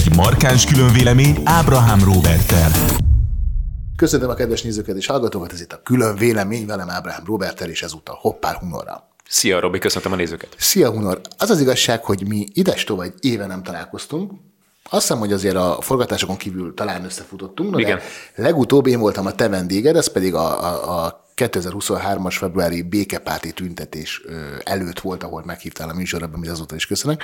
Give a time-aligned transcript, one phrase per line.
[0.00, 2.70] Egy markáns különvélemény Ábrahám Robertel.
[3.96, 7.82] Köszönöm a kedves nézőket és hallgatókat, ez itt a külön vélemény velem Ábrahám Robertel és
[7.82, 9.08] ezúttal Hoppár Hunorral.
[9.28, 10.54] Szia, Robi, köszöntöm a nézőket.
[10.58, 11.20] Szia, Hunor!
[11.38, 14.32] Az az igazság, hogy mi ides tovább egy éve nem találkoztunk,
[14.90, 17.98] azt hiszem, hogy azért a forgatásokon kívül talán összefutottunk, Igen.
[18.36, 23.52] de legutóbb én voltam a te vendéged, ez pedig a, a, a 2023-as februári békepárti
[23.52, 24.22] tüntetés
[24.64, 27.22] előtt volt, ahol meghívtál a műsorra, amit azóta is köszönök.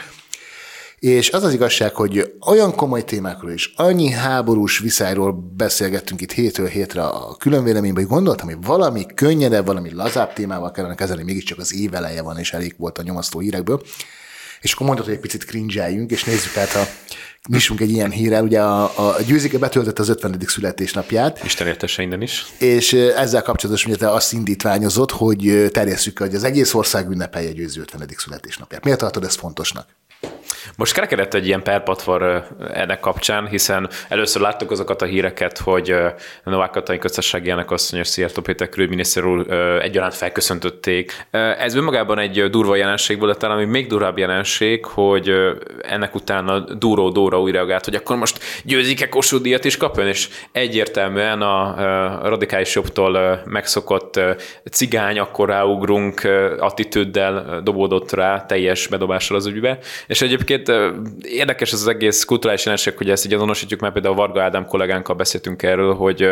[0.98, 6.66] És az az igazság, hogy olyan komoly témákról is, annyi háborús viszályról beszélgettünk itt hétről
[6.66, 11.74] hétre a különvéleményben, hogy gondoltam, hogy valami könnyedebb, valami lazább témával kellene kezelni, mégiscsak az
[11.74, 13.82] év eleje van, és elég volt a nyomasztó hírekből.
[14.61, 16.86] És akkor mondtad, hogy egy picit cringe és nézzük át a
[17.49, 18.44] nyissunk egy ilyen hírrel.
[18.44, 20.38] Ugye a, a Győzike betöltött az 50.
[20.46, 21.44] születésnapját.
[21.44, 22.46] Isten értesse innen is.
[22.58, 27.80] És ezzel kapcsolatosan ugye te azt indítványozott, hogy terjesszük hogy az egész ország ünnepelje Győző
[27.80, 28.08] 50.
[28.16, 28.85] születésnapját.
[28.85, 29.86] Miért tartod ezt fontosnak?
[30.76, 35.94] Most kerekedett egy ilyen perpatvar ennek kapcsán, hiszen először láttuk azokat a híreket, hogy
[36.44, 39.50] Novák Katalin köztársasági elnök asszony és Szijjártó Péter külügyminiszter úr
[39.82, 41.26] egyaránt felköszöntötték.
[41.58, 45.32] Ez önmagában egy durva jelenség volt, talán még még durvább jelenség, hogy
[45.80, 50.28] ennek utána Dúró Dóra úgy reagált, hogy akkor most győzik-e Kossuth díjat is kapjon, és
[50.52, 54.20] egyértelműen a radikális jobbtól megszokott
[54.70, 56.20] cigány, akkor ráugrunk
[56.58, 62.64] attitűddel dobódott rá teljes bedobással az ügybe, és egyébként egyébként érdekes ez az egész kulturális
[62.64, 66.28] jelenség, hogy ezt így azonosítjuk, mert például Varga Ádám kollégánkkal beszéltünk erről, hogy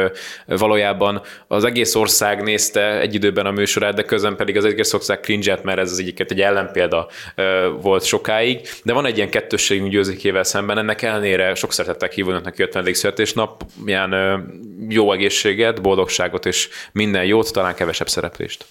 [0.47, 5.21] valójában az egész ország nézte egy időben a műsorát, de közben pedig az egész ország
[5.21, 7.09] cringe mert ez az egyiket egy ellenpélda
[7.81, 12.63] volt sokáig, de van egy ilyen kettősségünk győzikével szemben, ennek ellenére sok szeretettel hívónak neki
[12.63, 12.95] 50.
[12.95, 14.15] születésnapján
[14.89, 18.65] jó egészséget, boldogságot és minden jót, talán kevesebb szereplést.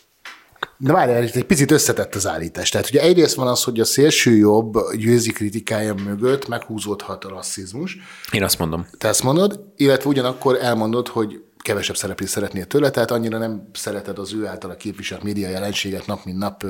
[0.78, 2.70] De várjál, egy picit összetett az állítás.
[2.70, 7.98] Tehát ugye egyrészt van az, hogy a szélső jobb győzi kritikája mögött meghúzódhat a rasszizmus.
[8.32, 8.88] Én azt mondom.
[8.98, 14.20] Te ezt mondod, illetve ugyanakkor elmondod, hogy kevesebb szereplést szeretnél tőle, tehát annyira nem szereted
[14.20, 16.66] az ő által a képviselt média jelenséget nap mint nap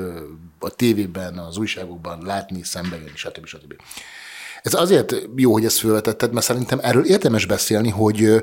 [0.58, 3.46] a tévében, az újságokban látni, jönni, stb.
[3.46, 3.74] stb.
[4.62, 8.42] Ez azért jó, hogy ezt felvetetted, mert szerintem erről érdemes beszélni, hogy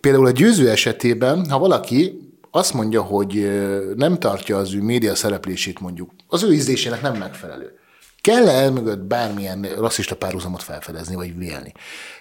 [0.00, 3.50] például a győző esetében, ha valaki azt mondja, hogy
[3.96, 7.72] nem tartja az ő média szereplését mondjuk, az ő ízlésének nem megfelelő.
[8.20, 11.72] Kell-e elmögött bármilyen rasszista párhuzamot felfedezni, vagy vélni?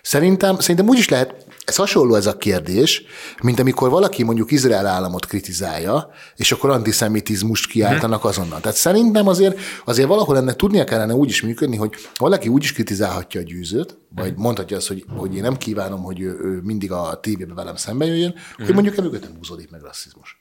[0.01, 3.03] Szerintem, szerintem úgy is lehet, ez hasonló ez a kérdés,
[3.43, 8.59] mint amikor valaki mondjuk Izrael államot kritizálja, és akkor antiszemitizmust kiáltanak azonnal.
[8.59, 12.73] Tehát szerintem azért, azért valahol ennek tudnia kellene úgy is működni, hogy valaki úgy is
[12.73, 16.91] kritizálhatja a gyűzőt, vagy mondhatja azt, hogy, hogy én nem kívánom, hogy ő, ő mindig
[16.91, 20.40] a tévébe velem szembe jöjjön, hogy mondjuk emögött nem húzódik meg rasszizmus.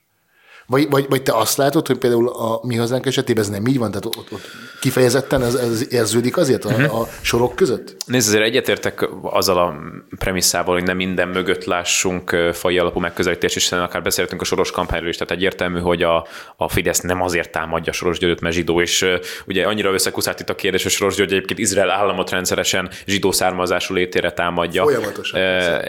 [0.70, 3.78] Vagy, vagy, vagy te azt látod, hogy például a mi hazánk esetében ez nem így
[3.78, 4.50] van, tehát ott, ott
[4.80, 7.00] kifejezetten ez, ez érződik azért a, uh-huh.
[7.00, 7.96] a sorok között?
[8.06, 9.74] Nézd, azért egyetértek azzal a
[10.18, 15.08] premisszával, hogy nem minden mögött lássunk fai alapú megközelítést, és akár beszéltünk a soros kampányról
[15.08, 16.26] is, tehát egyértelmű, hogy a,
[16.56, 19.06] a Fidesz nem azért támadja Soros Györgyöt, mert zsidó, és
[19.46, 23.94] ugye annyira összekuszált itt a kérdés, hogy Soros György egyébként Izrael államot rendszeresen zsidó származású
[23.94, 24.82] létére támadja.
[24.82, 25.40] Folyamatosan.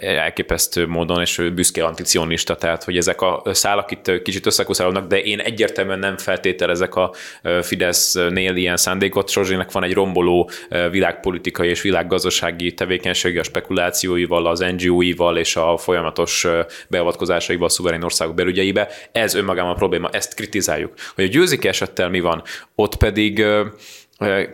[0.01, 5.21] Elképesztő módon, és büszke anticionista, tehát hogy ezek a szálak itt kicsit összekuszáltak, fókuszálódnak, de
[5.21, 7.13] én egyértelműen nem feltételezek a
[7.61, 9.29] Fidesznél ilyen szándékot.
[9.29, 10.49] Sorzsének van egy romboló
[10.91, 16.47] világpolitikai és világgazdasági tevékenységi a spekulációival, az NGO-ival és a folyamatos
[16.87, 18.87] beavatkozásaival a szuverén országok belügyeibe.
[19.11, 20.93] Ez önmagában a probléma, ezt kritizáljuk.
[21.15, 22.43] Hogy a győzik esettel mi van,
[22.75, 23.45] ott pedig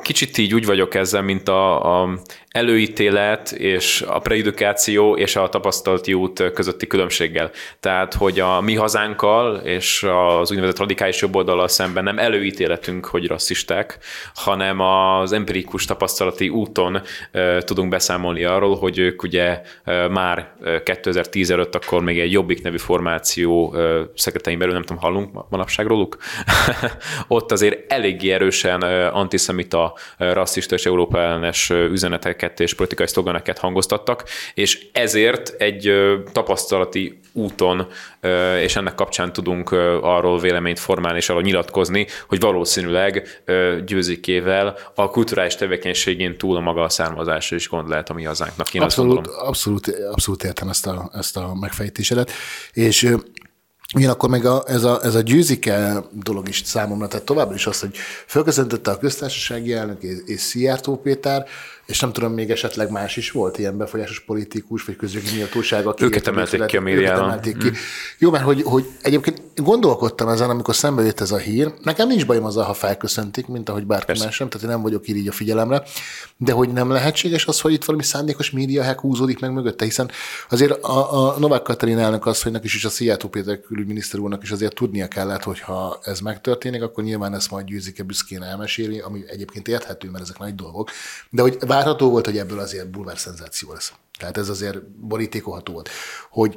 [0.02, 2.20] Kicsit így úgy vagyok ezzel, mint a, a
[2.58, 7.52] előítélet és a preedukáció és a tapasztalati út közötti különbséggel.
[7.80, 10.06] Tehát, hogy a mi hazánkkal és
[10.40, 13.98] az úgynevezett radikális jobboldallal szemben nem előítéletünk, hogy rasszisták,
[14.34, 17.02] hanem az empirikus tapasztalati úton
[17.60, 19.62] tudunk beszámolni arról, hogy ők ugye
[20.12, 20.54] már
[20.84, 25.86] 2010 előtt akkor még egy Jobbik nevű formáció e, szeketein belül, nem tudom, hallunk manapság
[25.88, 26.18] róluk?
[27.28, 28.82] Ott azért eléggé erősen
[29.12, 34.24] antiszemita, rasszista és Európa ellenes üzeneteket üzeneteket és politikai szloganeket hangoztattak,
[34.54, 35.92] és ezért egy
[36.32, 37.88] tapasztalati úton,
[38.62, 39.72] és ennek kapcsán tudunk
[40.02, 43.44] arról véleményt formálni és arról nyilatkozni, hogy valószínűleg
[43.86, 48.74] győzikével a kulturális tevékenységén túl a maga a származása is gond lehet a mi hazánknak.
[48.74, 52.32] Én abszolút, abszolút, abszolút értem ezt a, ezt a megfejtésedet,
[52.74, 53.16] és
[53.96, 57.80] Ugyanakkor meg a, ez, a, ez a győzike dolog is számomra, tehát továbbra is az,
[57.80, 57.98] hogy
[58.28, 61.46] fölköszöntötte a köztársasági elnök és, és Szijjártó Péter,
[61.88, 66.04] és nem tudom, még esetleg más is volt ilyen befolyásos politikus, vagy közjogi méltóság, aki
[66.04, 67.42] őket emelték ki a médiában.
[67.42, 67.54] ki.
[67.54, 67.74] Mm.
[68.18, 71.74] Jó, mert hogy, hogy egyébként gondolkodtam ezen, amikor szembe jött ez a hír.
[71.84, 74.24] Nekem nincs bajom azzal, ha felköszöntik, mint ahogy bárki Persze.
[74.24, 75.84] más sem, tehát én nem vagyok így a figyelemre,
[76.38, 80.12] de hogy nem lehetséges az, hogy itt valami szándékos média hack húzódik meg mögötte, hiszen
[80.50, 84.52] azért a, a Novák Katalin elnök asszonynak is, és a Szijjártó Péter külügyminiszter úrnak is
[84.52, 89.24] azért tudnia kellett, hogy ha ez megtörténik, akkor nyilván ezt majd győzike büszkén elmeséli, ami
[89.28, 90.90] egyébként érthető, mert ezek nagy dolgok,
[91.30, 93.94] de hogy várható volt, hogy ebből azért bulvár szenzáció lesz.
[94.20, 95.90] Tehát ez azért borítékolható volt.
[96.30, 96.56] Hogy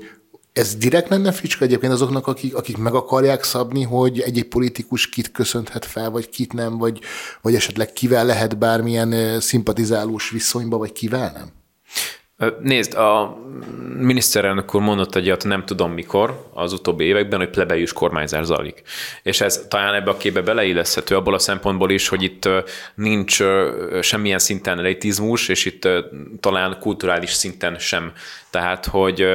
[0.52, 5.08] ez direkt lenne fricska egyébként azoknak, akik, akik meg akarják szabni, hogy egy, -egy politikus
[5.08, 7.00] kit köszönhet fel, vagy kit nem, vagy,
[7.40, 11.48] vagy esetleg kivel lehet bármilyen szimpatizálós viszonyba, vagy kivel nem?
[12.60, 13.38] Nézd, a
[13.96, 18.82] miniszterelnök úr mondott egyet, nem tudom mikor, az utóbbi években, hogy plebejus kormányzás zajlik.
[19.22, 22.48] És ez talán ebbe a képbe beleilleszthető abból a szempontból is, hogy itt
[22.94, 23.42] nincs
[24.00, 25.88] semmilyen szinten elitizmus, és itt
[26.40, 28.12] talán kulturális szinten sem.
[28.50, 29.26] Tehát, hogy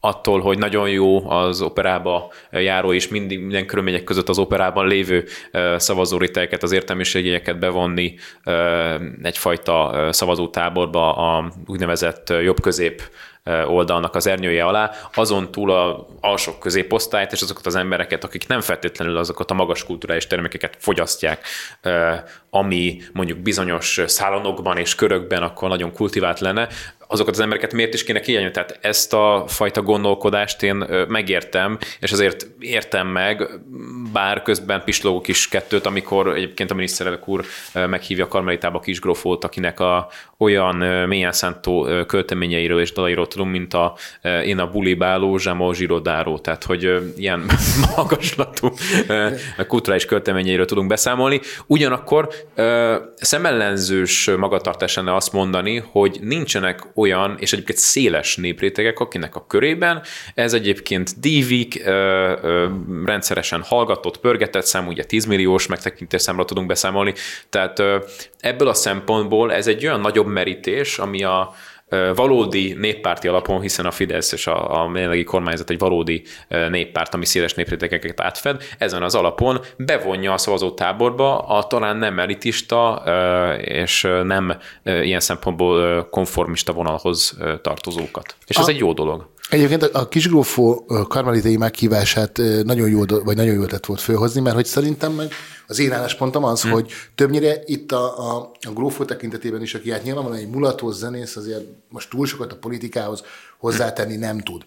[0.00, 5.24] attól, hogy nagyon jó az operába járó, és mindig minden körülmények között az operában lévő
[5.76, 8.14] szavazóriteleket, az értelmiségieket bevonni
[9.22, 13.02] egyfajta szavazótáborba a úgynevezett jobb-közép
[13.66, 18.60] oldalnak az ernyője alá, azon túl a alsó középosztályt és azokat az embereket, akik nem
[18.60, 21.46] feltétlenül azokat a magas kulturális termékeket fogyasztják,
[22.50, 26.68] ami mondjuk bizonyos szálonokban és körökben akkor nagyon kultivált lenne,
[27.12, 28.50] azokat az embereket miért is kéne kijelni?
[28.50, 33.48] Tehát ezt a fajta gondolkodást én megértem, és azért értem meg,
[34.12, 40.08] bár közben pislogok is kettőt, amikor egyébként a miniszterelnök úr meghívja Karmelitába Kisgrófót, akinek a
[40.38, 40.76] olyan
[41.06, 43.96] mélyen szántó költeményeiről és dalairól tudunk, mint a
[44.44, 47.44] Én a bulibáló, Zsámo Zsirodáró, tehát hogy ilyen
[47.96, 48.72] magaslatú
[49.66, 51.40] kulturális költeményeiről tudunk beszámolni.
[51.66, 52.28] Ugyanakkor
[53.16, 60.02] szemellenzős magatartás lenne azt mondani, hogy nincsenek olyan, és egyébként széles néprétegek, akinek a körében.
[60.34, 61.82] Ez egyébként dívik,
[63.04, 67.14] rendszeresen hallgatott, pörgetett szám, ugye 10 milliós megtekintés számra tudunk beszámolni,
[67.48, 67.82] tehát
[68.40, 71.54] ebből a szempontból ez egy olyan nagyobb merítés, ami a,
[72.14, 77.24] valódi néppárti alapon, hiszen a Fidesz és a, a jelenlegi kormányzat egy valódi néppárt, ami
[77.24, 83.02] széles néprétegeket átfed, ezen az alapon bevonja a szavazótáborba a talán nem elitista
[83.60, 88.34] és nem ilyen szempontból konformista vonalhoz tartozókat.
[88.46, 89.28] És ez a, egy jó dolog.
[89.50, 94.66] Egyébként a kisgrófó karmelitai meghívását nagyon jó, vagy nagyon jó ötlet volt fölhozni, mert hogy
[94.66, 95.32] szerintem meg
[95.66, 96.70] az én álláspontom az, hmm.
[96.70, 101.36] hogy többnyire itt a, a, a grófó tekintetében is, aki hát nyilvánvalóan egy mulatós zenész,
[101.36, 103.22] azért most túl sokat a politikához
[103.58, 104.64] hozzátenni nem tud.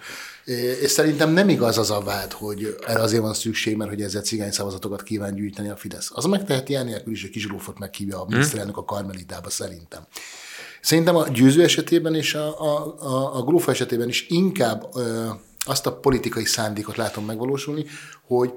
[0.82, 4.22] És szerintem nem igaz az a vád, hogy erre azért van szükség, mert hogy ezzel
[4.22, 6.12] cigány szavazatokat kíván gyűjteni a Fidesz.
[6.14, 10.08] Az megteheti nélkül is, hogy kisgrófot meghívja a miniszterelnök a karmelitába szerintem.
[10.84, 15.30] Szerintem a győző esetében és a, a, a, a grófa esetében is inkább ö,
[15.66, 17.86] azt a politikai szándékot látom megvalósulni,
[18.28, 18.54] hogy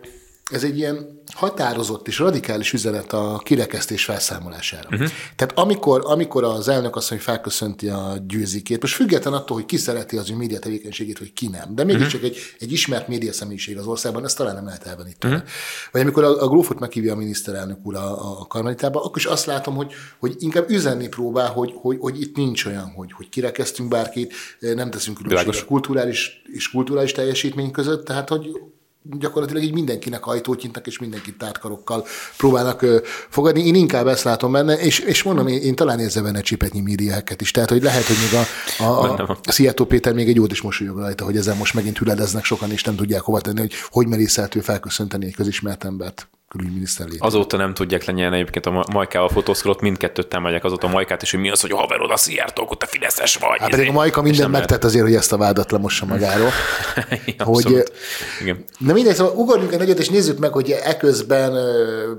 [0.52, 4.88] ez egy ilyen határozott és radikális üzenet a kirekesztés felszámolására.
[4.90, 5.08] Uh-huh.
[5.36, 9.76] Tehát amikor, amikor az elnök azt, hogy felköszönti a győzikét, most független attól, hogy ki
[9.76, 12.24] szereti az ő média tevékenységét, vagy ki nem, de mégis uh-huh.
[12.24, 15.42] egy, egy ismert média személyiség az országban, ezt talán nem lehet elvenni Uh-huh.
[15.92, 19.46] Vagy amikor a, a Grófot meghívja a miniszterelnök úr a, a karmelitába, akkor is azt
[19.46, 23.88] látom, hogy, hogy inkább üzenni próbál, hogy, hogy, hogy itt nincs olyan, hogy, hogy kirekeztünk
[23.88, 28.50] bárkit, nem teszünk különbséget kulturális és kulturális teljesítmény között, tehát hogy
[29.18, 32.04] gyakorlatilag így mindenkinek ajtót nyitnak, és mindenkit tártkarokkal
[32.36, 32.98] próbálnak ö,
[33.28, 33.66] fogadni.
[33.66, 37.40] Én inkább ezt látom benne, és, és mondom, én, én talán érzem benne csipetnyi médiákat
[37.40, 37.50] is.
[37.50, 40.98] Tehát, hogy lehet, hogy még a, a, a, Szijjártó Péter még egy jót is mosolyog
[40.98, 44.54] rajta, hogy ezen most megint hüledeznek sokan, és nem tudják hova tenni, hogy hogy merészelt
[44.54, 47.26] ő felköszönteni egy közismert embert külügyminiszter létre.
[47.26, 51.40] Azóta nem tudják lenyelni egyébként a Majkával fotózkodott, mindkettőt támadják azóta a Majkát, és hogy
[51.40, 53.60] mi az, hogy haverod a Szijjártók, ott a Fideszes vagy.
[53.60, 56.50] Hát pedig a Majka minden megtett azért, hogy ezt a vádat lemossa magáról.
[57.38, 57.84] hogy,
[58.40, 58.64] Igen.
[58.78, 61.52] Na mindegy, szóval ugorjunk egy nagyot, és nézzük meg, hogy eközben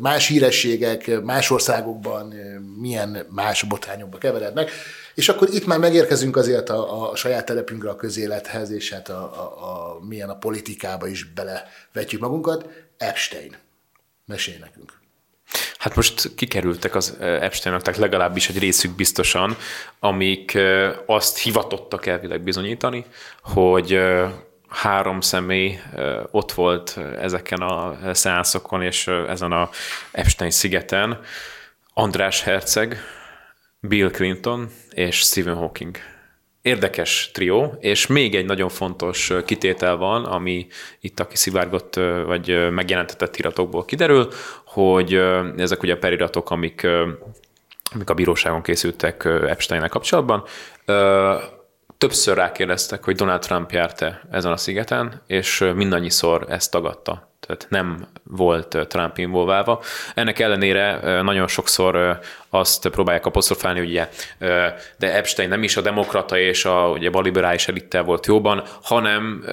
[0.02, 2.34] más hírességek más országokban
[2.80, 4.72] milyen más botrányokba keverednek.
[5.16, 9.14] És akkor itt már megérkezünk azért a, a saját telepünkre, a közélethez, és hát a,
[9.14, 12.66] a, a, milyen a politikába is belevetjük magunkat.
[12.98, 13.56] Epstein.
[14.28, 15.00] Mesélj nekünk.
[15.78, 19.58] Hát most kikerültek az epstein tehát legalábbis egy részük biztosan,
[20.00, 20.58] amik
[21.06, 23.06] azt hivatottak elvileg bizonyítani,
[23.42, 24.00] hogy
[24.68, 25.80] három személy
[26.32, 29.70] ott volt ezeken a szeánszokon és ezen a
[30.12, 31.20] Epstein szigeten,
[31.94, 32.98] András Herceg,
[33.80, 35.98] Bill Clinton és Stephen Hawking
[36.68, 40.68] érdekes trió, és még egy nagyon fontos kitétel van, ami
[41.00, 41.96] itt a kiszivárgott
[42.26, 44.28] vagy megjelentetett iratokból kiderül,
[44.66, 45.14] hogy
[45.58, 46.88] ezek ugye a periratok, amik
[47.94, 50.44] amik a bíróságon készültek Epstein kapcsolatban.
[51.98, 58.08] Többször rákérdeztek, hogy Donald Trump járt-e ezen a szigeten, és mindannyiszor ezt tagadta tehát nem
[58.24, 59.82] volt Trump involválva.
[60.14, 64.10] Ennek ellenére nagyon sokszor azt próbálják apostrofálni, ugye,
[64.98, 69.44] de Epstein nem is a demokrata és a, ugye, a liberális elittel volt jóban, hanem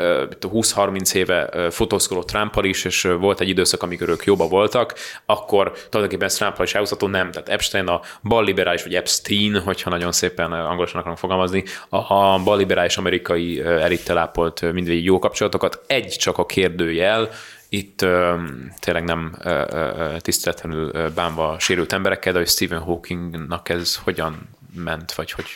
[0.40, 4.94] 20-30 éve fotózkodott Trumpal is, és volt egy időszak, amikor ők jobban voltak,
[5.26, 7.30] akkor tulajdonképpen Trumpal is elhúzható, nem.
[7.30, 12.40] Tehát Epstein a bal liberális, vagy Epstein, hogyha nagyon szépen angolosan akarunk fogalmazni, a, a
[12.44, 15.80] bal liberális amerikai elittel ápolt mindvégig jó kapcsolatokat.
[15.86, 17.30] Egy csak a kérdőjel,
[17.76, 18.34] itt ö,
[18.80, 25.12] tényleg nem ö, ö, tiszteletlenül bánva sérült emberekkel, de hogy Stephen Hawkingnak ez hogyan ment,
[25.12, 25.46] vagy hogy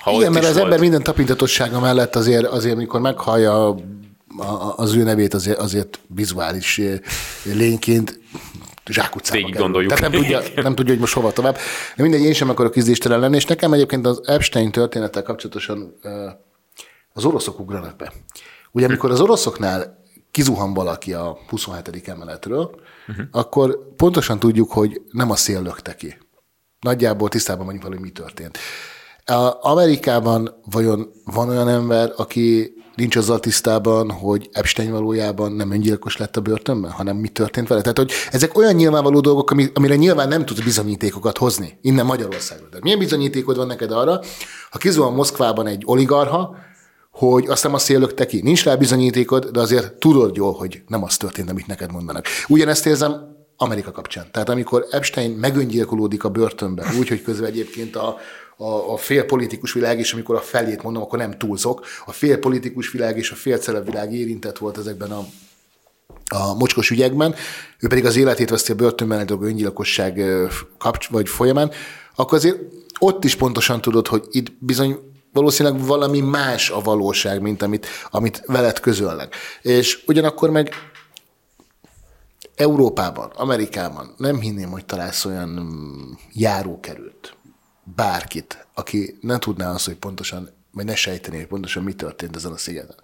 [0.00, 0.64] ha Igen, mert az volt.
[0.64, 3.76] ember minden tapintatossága mellett azért, azért mikor meghallja
[4.76, 6.80] az ő nevét, azért, azért vizuális
[7.42, 8.20] lényként
[8.90, 9.92] zsákutcába Végig gondoljuk.
[9.92, 11.56] Tehát nem tudja, nem tudja, hogy most hova tovább.
[11.96, 15.98] De mindegy, én sem akarok ízléstelen lenni, és nekem egyébként az Epstein történettel kapcsolatosan
[17.12, 18.12] az oroszok ugranak be.
[18.70, 20.04] Ugye, amikor az oroszoknál
[20.36, 22.08] kizuhan valaki a 27.
[22.08, 22.70] emeletről,
[23.08, 23.26] uh-huh.
[23.30, 26.18] akkor pontosan tudjuk, hogy nem a szél lökte ki.
[26.80, 28.58] Nagyjából tisztában vagyunk hogy mi történt.
[29.24, 36.16] A Amerikában vajon van olyan ember, aki nincs azzal tisztában, hogy Epstein valójában nem öngyilkos
[36.16, 37.80] lett a börtönben, hanem mi történt vele.
[37.80, 42.68] Tehát, hogy ezek olyan nyilvánvaló dolgok, amire nyilván nem tudsz bizonyítékokat hozni innen Magyarországról.
[42.68, 44.20] De milyen bizonyítékod van neked arra,
[44.70, 46.56] ha kizuhan Moszkvában egy oligarha,
[47.16, 48.40] hogy azt nem a szél lökte ki.
[48.42, 52.26] Nincs rá bizonyítékod, de azért tudod jól, hogy nem az történt, amit neked mondanak.
[52.48, 54.26] Ugyanezt érzem Amerika kapcsán.
[54.32, 58.16] Tehát amikor Epstein megöngyilkolódik a börtönbe, úgy, hogy közben egyébként a,
[58.56, 62.38] a, a fél politikus világ, és amikor a felét mondom, akkor nem túlzok, a fél
[62.38, 65.24] politikus világ és a fél világ érintett volt ezekben a
[66.28, 67.34] a mocskos ügyekben,
[67.80, 70.22] ő pedig az életét veszti a börtönben egy öngyilkosság
[70.78, 71.70] kapcs- vagy folyamán,
[72.14, 72.58] akkor azért
[72.98, 74.98] ott is pontosan tudod, hogy itt bizony
[75.36, 79.34] valószínűleg valami más a valóság, mint amit, amit veled közölnek.
[79.62, 80.74] És ugyanakkor meg
[82.54, 87.36] Európában, Amerikában nem hinném, hogy találsz olyan mm, járókerült,
[87.96, 92.52] bárkit, aki ne tudná azt, hogy pontosan, vagy ne sejteni, hogy pontosan mi történt ezen
[92.52, 92.96] a szigeten.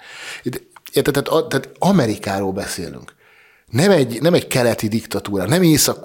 [0.92, 1.22] Érted?
[1.22, 3.14] Tehát, tehát Amerikáról beszélünk
[3.72, 6.00] nem egy, nem egy keleti diktatúra, nem észak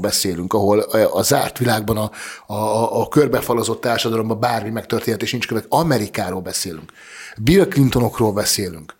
[0.00, 2.10] beszélünk, ahol a, zárt világban a,
[2.52, 5.66] a, a körbefalazott társadalomban bármi megtörténhet, és nincs követ.
[5.68, 6.92] Amerikáról beszélünk.
[7.38, 8.96] Bill Clintonokról beszélünk.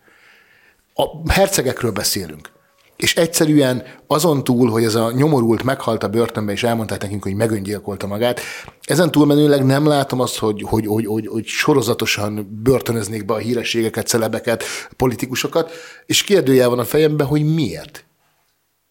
[0.93, 2.49] A hercegekről beszélünk.
[2.95, 7.35] És egyszerűen azon túl, hogy ez a nyomorult meghalt a börtönbe, és elmondták nekünk, hogy
[7.35, 8.39] megöngyilkolta magát,
[8.81, 14.07] ezen túlmenőleg nem látom azt, hogy, hogy, hogy, hogy, hogy sorozatosan börtönöznék be a hírességeket,
[14.07, 14.63] celebeket,
[14.97, 15.71] politikusokat,
[16.05, 18.04] és kérdőjel van a fejemben, hogy miért.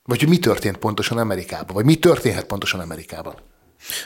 [0.06, 3.34] Vagy hogy mi történt pontosan Amerikában, vagy mi történhet pontosan Amerikában.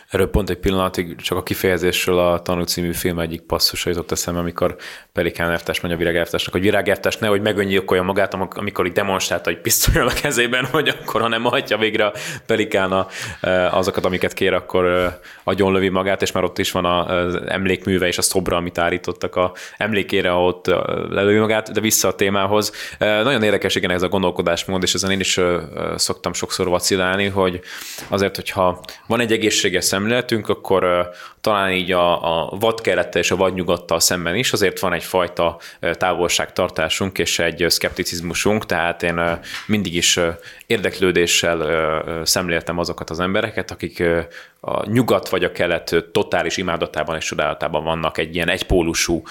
[0.08, 4.40] Erről pont egy pillanatig csak a kifejezésről a Tanú című film egyik passzusa jutott eszembe,
[4.40, 4.76] amikor
[5.12, 9.60] Pelikán elvtárs mondja Virág elvtársnak, hogy Virág elvtárs nehogy megöngyilkolja magát, amikor itt demonstrálta egy
[9.60, 12.12] pisztolyol a kezében, hogy akkor, ha nem hagyja végre a
[12.46, 13.06] Pelikán
[13.40, 18.06] e, azokat, amiket kér, akkor e, agyonlövi magát, és már ott is van az emlékműve
[18.06, 20.74] és a szobra, amit állítottak a emlékére, ott e,
[21.10, 22.72] lelövi magát, de vissza a témához.
[22.98, 25.40] Nagyon érdekes igen ez a gondolkodásmód, és ezen én is
[25.96, 27.60] szoktam sokszor vacilálni, hogy
[28.08, 31.10] azért, hogyha van egy egészség szélsőséges szemléletünk, akkor
[31.40, 35.58] talán így a, a vadkelettel és a vadnyugattal szemben is azért van egyfajta
[35.92, 39.20] távolságtartásunk és egy szkepticizmusunk, tehát én
[39.66, 40.20] mindig is
[40.66, 44.02] érdeklődéssel szemléltem azokat az embereket, akik
[44.60, 49.22] a nyugat vagy a kelet totális imádatában és csodálatában vannak egy ilyen egypólusú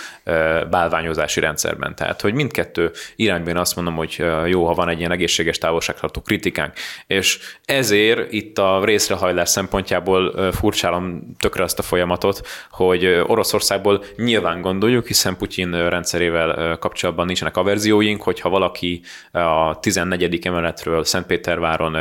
[0.69, 1.95] bálványozási rendszerben.
[1.95, 6.73] Tehát, hogy mindkettő irányban azt mondom, hogy jó, ha van egy ilyen egészséges távolságtartó kritikánk.
[7.07, 15.07] És ezért itt a részrehajlás szempontjából furcsálom tökre azt a folyamatot, hogy Oroszországból nyilván gondoljuk,
[15.07, 20.45] hiszen Putyin rendszerével kapcsolatban nincsenek averzióink, hogyha valaki a 14.
[20.45, 21.97] emeletről Szentpéterváron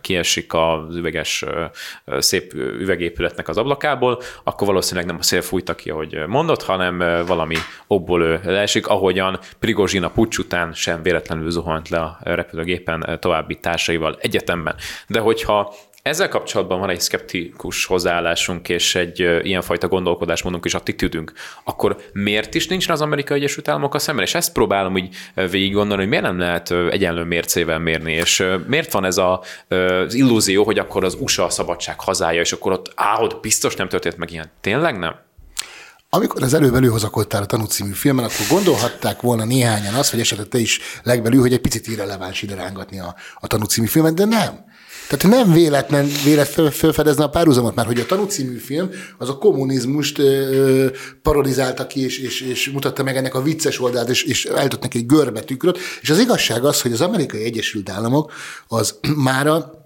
[0.00, 1.44] kiesik az üveges
[2.18, 7.56] szép üvegépületnek az ablakából, akkor valószínűleg nem a szél fújta ki, ahogy mondott, hanem valami
[7.86, 13.58] okból ő leesik, ahogyan Prigozsin a pucs után sem véletlenül zuhant le a repülőgépen további
[13.58, 14.74] társaival egyetemben.
[15.06, 21.32] De hogyha ezzel kapcsolatban van egy szkeptikus hozzáállásunk és egy ilyenfajta gondolkodásmódunk és attitűdünk,
[21.64, 24.24] akkor miért is nincs az Amerikai Egyesült Államokkal szemben?
[24.24, 28.92] És ezt próbálom úgy végig gondolni, hogy miért nem lehet egyenlő mércével mérni, és miért
[28.92, 32.92] van ez a, az illúzió, hogy akkor az USA a szabadság hazája, és akkor ott,
[32.94, 34.50] á, biztos nem történt meg ilyen.
[34.60, 35.14] Tényleg nem?
[36.14, 40.48] Amikor az előbb előhozakodtál a Tanú című filmen, akkor gondolhatták volna néhányan azt, vagy esetleg
[40.48, 44.24] te is legbelül, hogy egy picit irreleváns ide rángatni a, a Tanú című filmet, de
[44.24, 44.70] nem.
[45.08, 49.38] Tehát nem véletlen, véletlen felfedezne a párhuzamot, mert hogy a Tanú című film az a
[49.38, 50.86] kommunizmust ö,
[51.22, 54.98] parodizálta ki, és, és, és, mutatta meg ennek a vicces oldalt, és, és eltött neki
[54.98, 58.32] egy görbe tükröt, és az igazság az, hogy az amerikai Egyesült Államok
[58.68, 59.81] az mára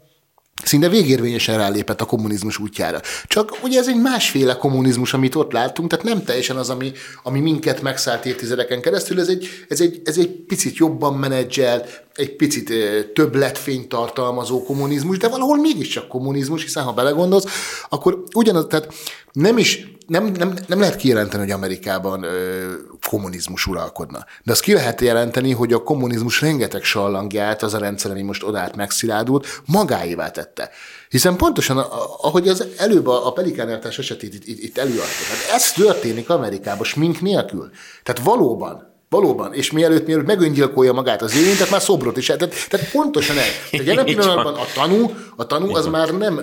[0.65, 3.01] szinte végérvényesen rálépett a kommunizmus útjára.
[3.27, 7.41] Csak ugye ez egy másféle kommunizmus, amit ott láttunk, tehát nem teljesen az, ami, ami
[7.41, 12.73] minket megszállt évtizedeken keresztül, ez egy, ez egy, ez egy picit jobban menedzselt, egy picit
[13.15, 17.45] több letfényt tartalmazó kommunizmus, de valahol mégiscsak kommunizmus, hiszen ha belegondolsz,
[17.89, 18.95] akkor ugyanaz, tehát
[19.33, 22.73] nem is, nem, nem, nem lehet kijelenteni, hogy Amerikában ö,
[23.09, 24.25] kommunizmus uralkodna.
[24.43, 28.43] De azt ki lehet jelenteni, hogy a kommunizmus rengeteg sallangját az a rendszer, ami most
[28.43, 30.71] odát megszilárdult, magáévá tette.
[31.09, 31.79] Hiszen pontosan,
[32.23, 36.85] ahogy az előbb a, a pelikáneltás esetét itt, itt, itt előadta, hát ez történik Amerikában,
[36.85, 37.71] smink nélkül.
[38.03, 42.27] Tehát valóban Valóban, és mielőtt, mielőtt megöngyilkolja magát az érintett, már szobrot is.
[42.27, 43.45] Tehát, tehát pontosan ez.
[43.71, 46.41] Tehát jelen pillanatban a tanú, a tanú az már nem,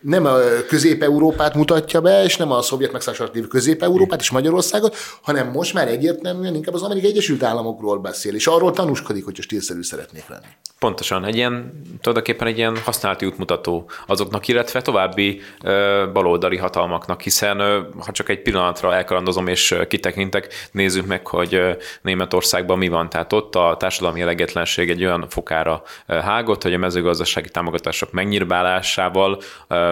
[0.00, 0.36] nem a
[0.68, 5.88] Közép-Európát mutatja be, és nem a szovjet megszállásolat lévő Közép-Európát és Magyarországot, hanem most már
[5.88, 10.46] egyértelműen inkább az Amerikai Egyesült Államokról beszél, és arról tanúskodik, hogy stílszerű szeretnék lenni.
[10.78, 17.60] Pontosan, egy ilyen, tulajdonképpen egy ilyen használati útmutató azoknak, illetve további ö, baloldali hatalmaknak, hiszen
[17.60, 21.60] ö, ha csak egy pillanatra elkalandozom és kitekintek, nézzük meg, hogy
[22.02, 23.08] Németországban mi van.
[23.08, 29.40] Tehát ott a társadalmi elegetlenség egy olyan fokára hágott, hogy a mezőgazdasági támogatások megnyírbálásával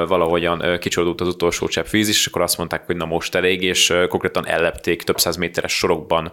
[0.07, 3.95] valahogyan kicsordult az utolsó csepp víz és akkor azt mondták, hogy na most elég, és
[4.09, 6.31] konkrétan ellepték több száz méteres sorokban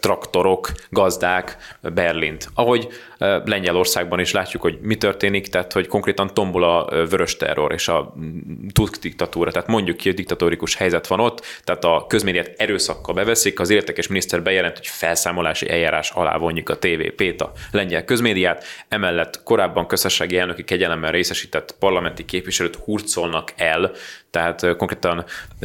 [0.00, 2.48] traktorok, gazdák Berlint.
[2.54, 2.88] Ahogy
[3.44, 8.14] Lengyelországban is látjuk, hogy mi történik, tehát hogy konkrétan tombol a vörös terror és a
[8.72, 13.60] Tusk diktatúra, tehát mondjuk ki, hogy diktatórikus helyzet van ott, tehát a közmédiát erőszakkal beveszik,
[13.60, 19.42] az értekes miniszter bejelent, hogy felszámolási eljárás alá vonjuk a TVP-t, a lengyel közmédiát, emellett
[19.42, 23.92] korábban közösségi elnöki kegyelemmel részesített parlamenti képviselőt hurcolnak el,
[24.34, 25.24] tehát konkrétan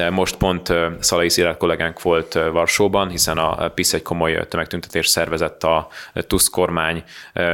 [0.10, 5.88] most pont Szalai Szilárd kollégánk volt Varsóban, hiszen a PISZ egy komoly tömegtüntetés szervezett a
[6.14, 7.04] Tusk kormány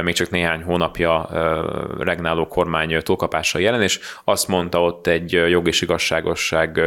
[0.02, 1.28] még csak néhány hónapja
[1.98, 6.80] regnáló kormány túlkapása jelen, és azt mondta ott egy jog és igazságosság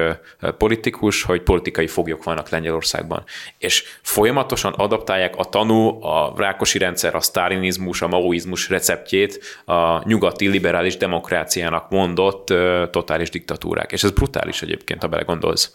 [0.58, 3.24] politikus, hogy politikai foglyok vannak Lengyelországban.
[3.58, 10.48] És folyamatosan adaptálják a tanú, a rákosi rendszer, a sztálinizmus, a maoizmus receptjét a nyugati
[10.48, 12.54] liberális demokráciának mondott
[12.92, 13.92] totális diktatúrák.
[13.92, 15.72] És ez brutális egyébként, ha belegondolsz.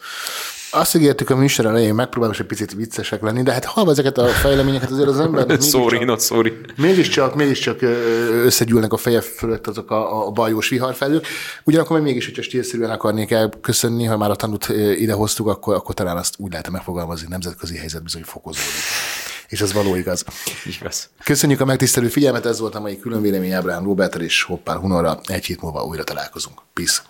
[0.71, 4.25] Azt ígértük a műsor elején, megpróbálom egy picit viccesek lenni, de hát halva ezeket a
[4.25, 5.61] fejleményeket azért az ember...
[5.73, 6.53] sorry, not sorry.
[6.75, 7.81] Mégiscsak, mégiscsak
[8.43, 11.27] összegyűlnek a feje fölött azok a, a bajós viharfelők.
[11.63, 16.17] Ugyanakkor meg mégis, hogyha stílszerűen akarnék elköszönni, ha már a tanút idehoztuk, akkor, akkor talán
[16.17, 18.71] azt úgy lehet megfogalmazni, nemzetközi helyzet bizony fokozódik.
[19.47, 20.23] És ez való igaz.
[20.79, 21.09] Igaz.
[21.23, 25.19] Köszönjük a megtisztelő figyelmet, ez volt a mai különvélemény Ábrán Robert és Hoppár Hunorra.
[25.25, 26.61] Egy hét múlva újra találkozunk.
[26.73, 27.01] Peace.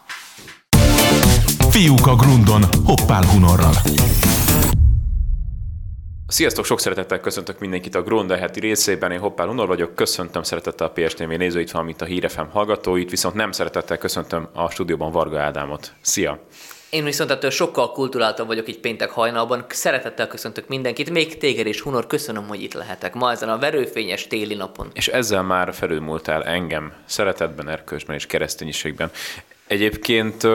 [1.76, 3.74] Fiúk a Grundon, Hoppál Hunorral.
[6.28, 9.12] Sziasztok, sok szeretettel köszöntök mindenkit a Gronda heti részében.
[9.12, 13.52] Én Hoppál Hunor vagyok, köszöntöm szeretettel a PSTV nézőit, valamint a Hírefem hallgatóit, viszont nem
[13.52, 15.94] szeretettel köszöntöm a stúdióban Varga Ádámot.
[16.02, 16.40] Szia!
[16.90, 19.66] Én viszont ettől sokkal kulturáltabb vagyok itt péntek hajnalban.
[19.68, 24.28] Szeretettel köszöntök mindenkit, még téged és Hunor, köszönöm, hogy itt lehetek ma ezen a verőfényes
[24.28, 24.88] téli napon.
[24.94, 29.12] És ezzel már felülmúltál engem szeretetben, erkölcsben és keresztényiségben.
[29.68, 30.48] Egyébként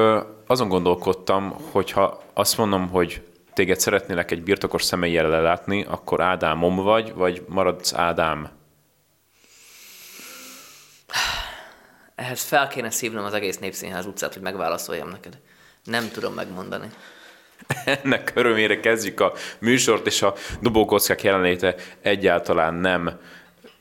[0.51, 3.23] azon gondolkodtam, hogyha azt mondom, hogy
[3.55, 8.51] téged szeretnélek egy birtokos személlyel lelátni, akkor Ádámom vagy, vagy maradsz Ádám?
[12.15, 15.39] Ehhez fel kéne szívnom az egész Népszínház utcát, hogy megválaszoljam neked.
[15.85, 16.87] Nem tudom megmondani.
[18.03, 23.21] Ennek örömére kezdjük a műsort, és a dobókockák jelenléte egyáltalán nem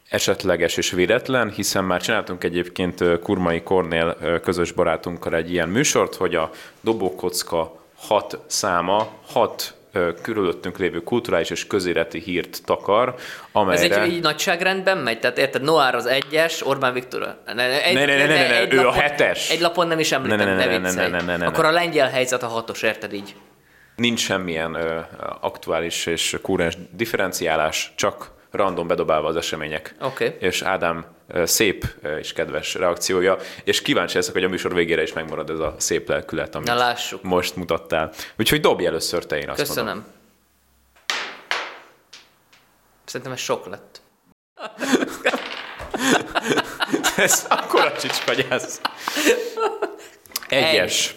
[0.10, 6.36] esetleges és véletlen, hiszen már csináltunk egyébként Kurmai Kornél közös barátunkkal egy ilyen műsort, hogy
[6.36, 9.74] a dobókocka hat száma, hat
[10.22, 13.16] körülöttünk lévő kulturális és közéleti hírt takar,
[13.52, 13.96] amelyre...
[13.96, 15.20] Ez egy így nagyságrendben megy?
[15.20, 17.38] Tehát érted, Noár az egyes, Orbán Viktor...
[17.54, 19.50] Ne, egy, ne, ne, ne, ne, ne, egy ő lapon, a hetes.
[19.50, 21.72] Egy lapon nem is említem, ne, ne, ne, ne, ne, ne, ne, ne, Akkor a
[21.72, 23.36] lengyel helyzet a hatos, érted így?
[23.96, 25.00] Nincs semmilyen ö,
[25.42, 29.96] aktuális és kúrens differenciálás, csak random bedobálva az események.
[30.02, 30.36] Okay.
[30.40, 31.06] És Ádám
[31.44, 31.86] szép
[32.20, 36.10] és kedves reakciója, és kíváncsi leszek, hogy a műsor végére is megmarad ez a szép
[36.10, 37.24] lelkület, amit Na, lássuk.
[37.24, 38.12] most mutattál.
[38.38, 39.86] Úgyhogy dobj először te, én azt Köszönöm.
[39.86, 40.06] Mondom.
[43.06, 44.02] Szerintem ez sok lett.
[47.18, 48.82] ez akkora csicskagyász.
[50.48, 51.16] Egyes.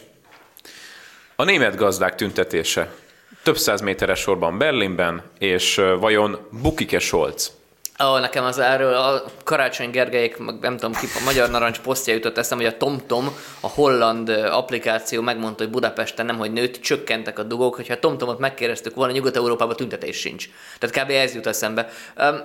[1.36, 2.92] A német gazdák tüntetése
[3.42, 7.52] több száz méteres sorban Berlinben, és vajon bukik-e Scholz?
[8.04, 12.14] Ó, nekem az erről a Karácsony Gergelyek, meg nem tudom ki, a Magyar Narancs posztja
[12.14, 17.38] jutott eszem, hogy a TomTom, a holland applikáció megmondta, hogy Budapesten nem, hogy nőtt, csökkentek
[17.38, 20.48] a dugók, hogyha a TomTomot megkérdeztük volna, Nyugat-Európában tüntetés sincs.
[20.78, 21.10] Tehát kb.
[21.10, 21.88] ez jut eszembe.
[22.18, 22.40] Um,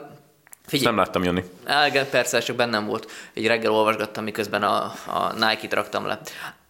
[0.68, 0.96] Figyelj.
[0.96, 1.44] Nem láttam jönni.
[1.88, 3.12] Igen, persze, csak bennem volt.
[3.34, 6.20] Egy reggel olvasgattam, miközben a, a Nike-t raktam le.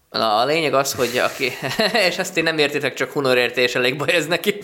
[0.09, 1.51] Na, a lényeg az, hogy aki,
[2.07, 4.57] és ezt én nem értitek, csak Hunor és elég baj ez neki.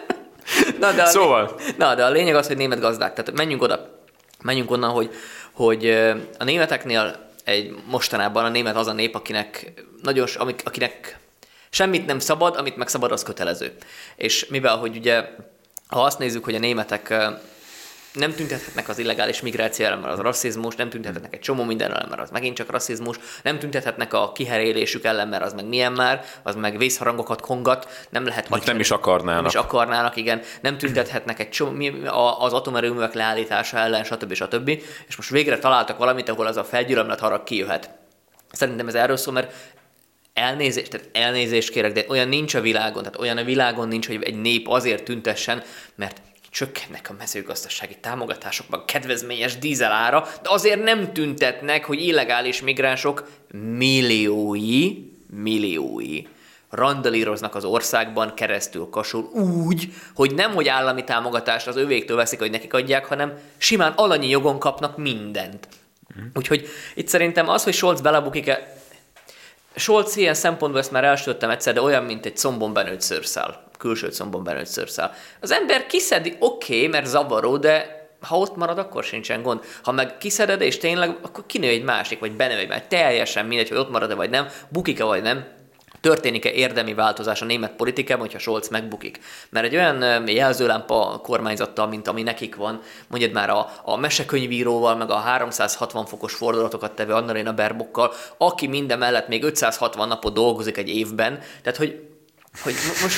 [0.80, 1.60] Na, de a szóval.
[1.76, 3.12] Na, de a lényeg az, hogy német gazdák.
[3.12, 4.00] Tehát menjünk oda.
[4.42, 5.10] Menjünk onnan, hogy,
[5.52, 5.88] hogy
[6.38, 10.26] a németeknél egy mostanában a német az a nép, akinek nagyon,
[10.64, 11.18] akinek
[11.70, 13.76] semmit nem szabad, amit meg szabad, az kötelező.
[14.16, 15.24] És mivel, hogy ugye,
[15.86, 17.14] ha azt nézzük, hogy a németek
[18.12, 22.06] nem tüntethetnek az illegális migráció ellen, mert az rasszizmus, nem tüntethetnek egy csomó minden ellen,
[22.08, 26.24] mert az megint csak rasszizmus, nem tüntethetnek a kiherélésük ellen, mert az meg milyen már,
[26.42, 29.40] az meg vészharangokat kongat, nem lehet Most nem is akarnának.
[29.40, 31.86] Nem is akarnának, igen, nem tüntethetnek egy csomó,
[32.38, 34.32] az atomerőművek leállítása ellen, stb.
[34.34, 34.68] stb.
[35.08, 37.90] És most végre találtak valamit, ahol az a felgyülemlet harag kijöhet.
[38.52, 39.52] Szerintem ez erről szól, mert
[40.32, 44.22] elnézést, tehát elnézést kérek, de olyan nincs a világon, tehát olyan a világon nincs, hogy
[44.22, 45.62] egy nép azért tüntessen,
[45.94, 46.20] mert
[46.52, 56.22] csökkennek a mezőgazdasági támogatásokban kedvezményes dízelára, de azért nem tüntetnek, hogy illegális migránsok milliói, milliói
[56.70, 62.50] randalíroznak az országban keresztül kasul úgy, hogy nem, hogy állami támogatást az övéktől veszik, hogy
[62.50, 65.68] nekik adják, hanem simán alanyi jogon kapnak mindent.
[66.20, 66.26] Mm.
[66.34, 68.76] Úgyhogy itt szerintem az, hogy Scholz belebukik-e,
[69.74, 74.08] Scholz ilyen szempontból ezt már elsőttem egyszer, de olyan, mint egy combon benőtt szőrszál külső
[74.08, 75.14] combon belőtt szőrszál.
[75.40, 79.60] Az ember kiszedi, oké, okay, mert zavaró, de ha ott marad, akkor sincsen gond.
[79.82, 82.86] Ha meg kiszeded, és tényleg, akkor kinő egy másik, vagy benő egy másik.
[82.86, 85.46] Teljesen mindegy, hogy ott marad-e vagy nem, bukik-e vagy nem,
[86.00, 89.20] történik-e érdemi változás a német politikában, hogyha Scholz megbukik.
[89.50, 95.10] Mert egy olyan jelzőlámpa kormányzattal, mint ami nekik van, mondjad már a, a mesekönyvíróval, meg
[95.10, 100.88] a 360 fokos fordulatokat tevő Annalena Berbokkal, aki minden mellett még 560 napot dolgozik egy
[100.88, 102.11] évben, tehát hogy
[102.60, 103.16] hogy most...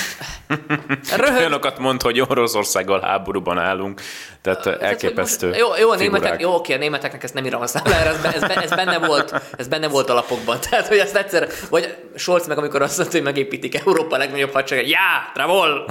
[1.21, 1.39] Röhög...
[1.39, 4.01] Olyanokat mond, hogy Oroszországgal háborúban állunk,
[4.43, 7.67] tehát elképesztő most, Jó, jó, a németek, jó, oké, a németeknek ezt nem írom a
[7.67, 10.59] számlára, ez, ez, ez, benne volt, ez benne volt a lapokban.
[10.71, 14.91] Tehát, hogy ezt egyszer, vagy Scholz meg, amikor azt mondta, hogy megépítik Európa legnagyobb hadsereget,
[14.91, 15.89] já, travol!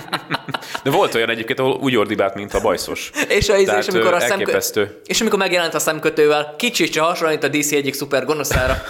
[0.84, 3.10] De volt olyan egyébként, ahol úgy ordibált, mint a bajszos.
[3.28, 4.58] és, a, Tehát, és, amikor a szemkö...
[5.04, 8.82] és amikor megjelent a szemkötővel, kicsit csak hasonlít a DC egyik szuper gonoszára.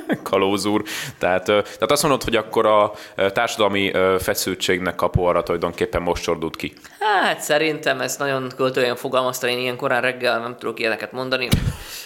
[0.22, 0.82] Kalóz úr.
[1.18, 2.92] Tehát, tehát azt mondod, hogy akkor a
[3.32, 6.72] társadalmi feszültségnek a poharat tulajdonképpen most csordult ki.
[6.98, 11.48] Hát szerintem ez nagyon költően fogalmazta, én ilyen korán reggel nem tudok ilyeneket mondani,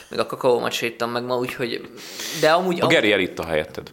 [0.09, 1.90] még a kakaómat séttam meg ma, úgyhogy...
[2.40, 2.81] De amúgy...
[2.81, 3.90] A Geri itt a helyetted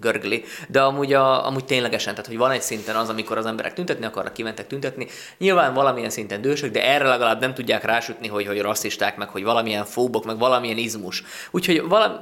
[0.00, 0.44] görgli.
[0.68, 4.04] De amúgy, a, amúgy ténylegesen, tehát hogy van egy szinten az, amikor az emberek tüntetni
[4.04, 5.06] akarnak, kimentek tüntetni,
[5.38, 9.44] nyilván valamilyen szinten dősök, de erre legalább nem tudják rásütni, hogy, hogy rasszisták, meg hogy
[9.44, 11.22] valamilyen fóbok, meg valamilyen izmus.
[11.50, 12.14] Úgyhogy valami,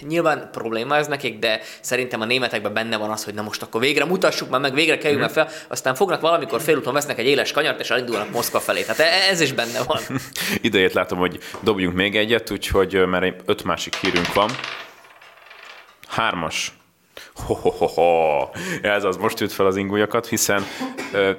[0.00, 3.80] nyilván probléma ez nekik, de szerintem a németekben benne van az, hogy na most akkor
[3.80, 5.32] végre mutassuk már meg, végre kerüljünk mm.
[5.32, 8.82] fel, aztán fognak valamikor félúton vesznek egy éles kanyart, és elindulnak Moszkva felé.
[8.82, 10.00] Tehát e- ez is benne van.
[10.60, 14.50] Idejét látom, hogy dobjunk még egyet, úgyhogy mert öt másik hírünk van.
[16.08, 16.72] Hármas
[17.34, 18.48] Ho-ho-ho-ho.
[18.82, 20.62] Ez az most jött fel az ingújakat, hiszen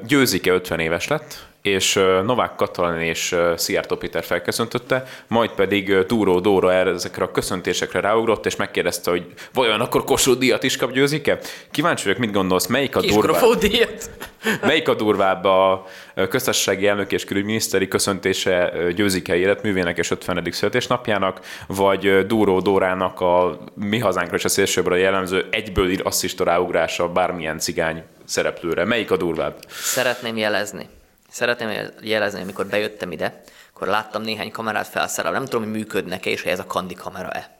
[0.08, 6.74] Győzike 50 éves lett, és Novák Katalin és Szijjártó Péter felköszöntötte, majd pedig Dúró Dóra
[6.74, 11.40] ezekre a köszöntésekre ráugrott, és megkérdezte, hogy vajon akkor Kossuth díjat is kap Győzike?
[11.72, 13.44] Kíváncsi vagyok, mit gondolsz, melyik a durvább?
[14.62, 15.86] melyik a durvább a
[16.30, 20.48] köztársasági elnök és külügyminiszteri köszöntése Győzike életművének és 50.
[20.52, 27.10] születésnapjának, vagy Dúró Dórának a mi hazánkra és a szélsőbbre jellemző egyből ír asszista ráugrása
[27.10, 28.86] bármilyen cigány szereplőre.
[28.86, 29.56] Melyik a durvább?
[29.70, 30.90] Szeretném jelezni,
[31.36, 33.42] Szeretném jelezni, amikor bejöttem ide,
[33.74, 35.38] akkor láttam néhány kamerát felszerelve.
[35.38, 37.58] Nem tudom, hogy működnek-e, és hogy ez a kandi kamera-e.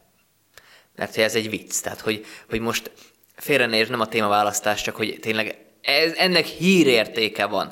[0.96, 1.82] Mert hogy ez egy vicc.
[1.82, 2.92] Tehát, hogy, hogy most
[3.36, 7.72] félrenézd, nem a témaválasztás, csak hogy tényleg ez, ennek hírértéke van.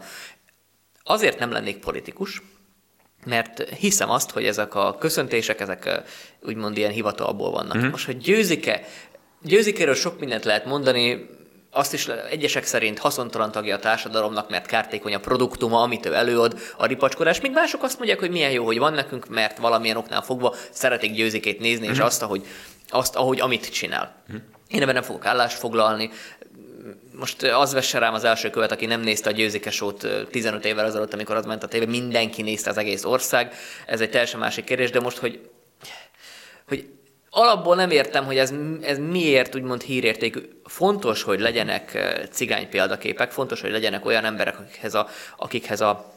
[1.03, 2.41] Azért nem lennék politikus,
[3.25, 6.01] mert hiszem azt, hogy ezek a köszöntések, ezek
[6.41, 7.77] úgymond ilyen hivatalból vannak.
[7.77, 7.89] Mm-hmm.
[7.89, 8.83] Most, hogy győzik-e,
[9.41, 11.29] győzik sok mindent lehet mondani,
[11.73, 16.59] azt is egyesek szerint haszontalan tagja a társadalomnak, mert kártékony a produktuma, amit ő előad,
[16.77, 17.41] a ripacskodás.
[17.41, 21.13] Míg mások azt mondják, hogy milyen jó, hogy van nekünk, mert valamilyen oknál fogva szeretik
[21.13, 21.91] győzikét nézni, mm-hmm.
[21.91, 22.07] és mhm.
[22.07, 22.45] azt, ahogy,
[22.89, 24.15] azt, ahogy amit csinál.
[24.31, 24.41] Mm-hmm.
[24.67, 26.09] Én ebben nem fogok állást foglalni.
[27.11, 31.13] Most az vesse rám az első követ, aki nem nézte a győzikesót 15 évvel ezelőtt,
[31.13, 33.53] amikor az ment a tévé, mindenki nézte az egész ország.
[33.85, 35.49] Ez egy teljesen másik kérdés, de most, hogy,
[36.67, 36.89] hogy
[37.33, 40.39] alapból nem értem, hogy ez, ez miért úgymond hírértékű.
[40.63, 41.97] Fontos, hogy legyenek
[42.31, 46.12] cigány példaképek, fontos, hogy legyenek olyan emberek, akikhez a, akikhez a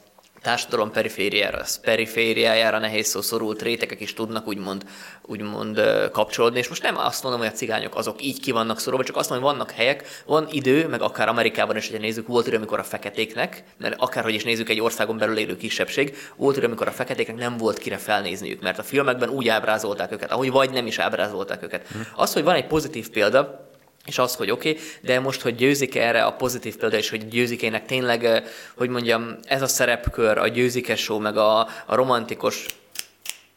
[0.46, 4.84] társadalom perifériára, perifériájára nehéz szó szorult rétegek is tudnak úgymond,
[5.22, 5.80] úgymond
[6.12, 9.16] kapcsolódni, és most nem azt mondom, hogy a cigányok azok így ki vannak szorulva, csak
[9.16, 12.56] azt mondom, hogy vannak helyek, van idő, meg akár Amerikában is, hogyha nézzük, volt idő,
[12.56, 16.88] amikor a feketéknek, mert akárhogy is nézzük egy országon belül élő kisebbség, volt idő, amikor
[16.88, 20.86] a feketéknek nem volt kire felnézniük, mert a filmekben úgy ábrázolták őket, ahogy vagy nem
[20.86, 21.86] is ábrázolták őket.
[22.16, 23.65] Az, hogy van egy pozitív példa,
[24.06, 27.28] és az, hogy oké, okay, de most, hogy győzik erre a pozitív példa, és hogy
[27.28, 28.44] győzikének tényleg,
[28.76, 32.66] hogy mondjam, ez a szerepkör, a győzike show, meg a, a romantikus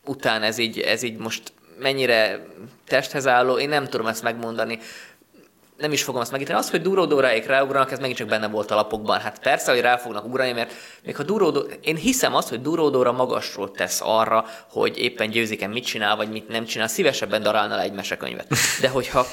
[0.05, 2.45] után ez így, ez így most mennyire
[2.87, 4.79] testhez álló, én nem tudom ezt megmondani
[5.79, 6.61] nem is fogom azt megítélni.
[6.61, 9.19] Az, hogy duródóráik ráugranak, ez megint csak benne volt a lapokban.
[9.19, 11.67] Hát persze, hogy rá fognak ugrani, mert még ha duródó...
[11.81, 16.47] Én hiszem azt, hogy duródóra magasról tesz arra, hogy éppen győziken mit csinál, vagy mit
[16.47, 16.87] nem csinál.
[16.87, 18.47] Szívesebben darálna le egy mesekönyvet.
[18.81, 19.25] De hogyha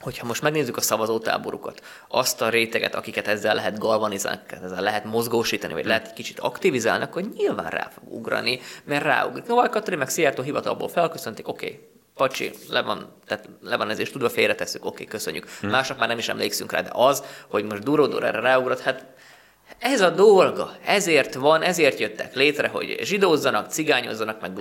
[0.00, 5.72] hogyha most megnézzük a szavazótáborukat, azt a réteget, akiket ezzel lehet galvanizálni, ezzel lehet mozgósítani,
[5.72, 9.46] vagy lehet egy kicsit aktivizálni, akkor nyilván rá fog ugrani, mert ráugrik.
[9.46, 11.80] Novák Katalin meg Szijjártó hivatalból felköszöntik, oké, okay,
[12.14, 15.48] pacsi, le van, tehát le van ezért tudva, félretesszük, oké, okay, köszönjük.
[15.60, 15.70] Hmm.
[15.70, 19.04] Mások már nem is emlékszünk rá, de az, hogy most duródor erre ráugrott, hát
[19.82, 24.52] ez a dolga, ezért van, ezért jöttek létre, hogy zsidózzanak, cigányozzanak, meg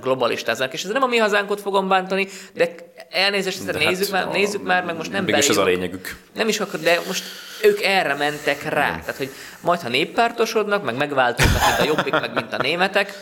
[0.00, 2.74] globalistázzanak, és ez nem a mi hazánkot fogom bántani, de
[3.10, 6.16] elnézést, de nézzük, hát, már, nézzük már, meg most nem Mégis ez a lényegük.
[6.34, 7.24] Nem is akar, de most
[7.62, 8.90] ők erre mentek rá.
[8.90, 9.00] Nem.
[9.00, 13.12] Tehát, hogy majd ha néppártosodnak, meg megváltoznak, mint a jobbik, meg mint a németek,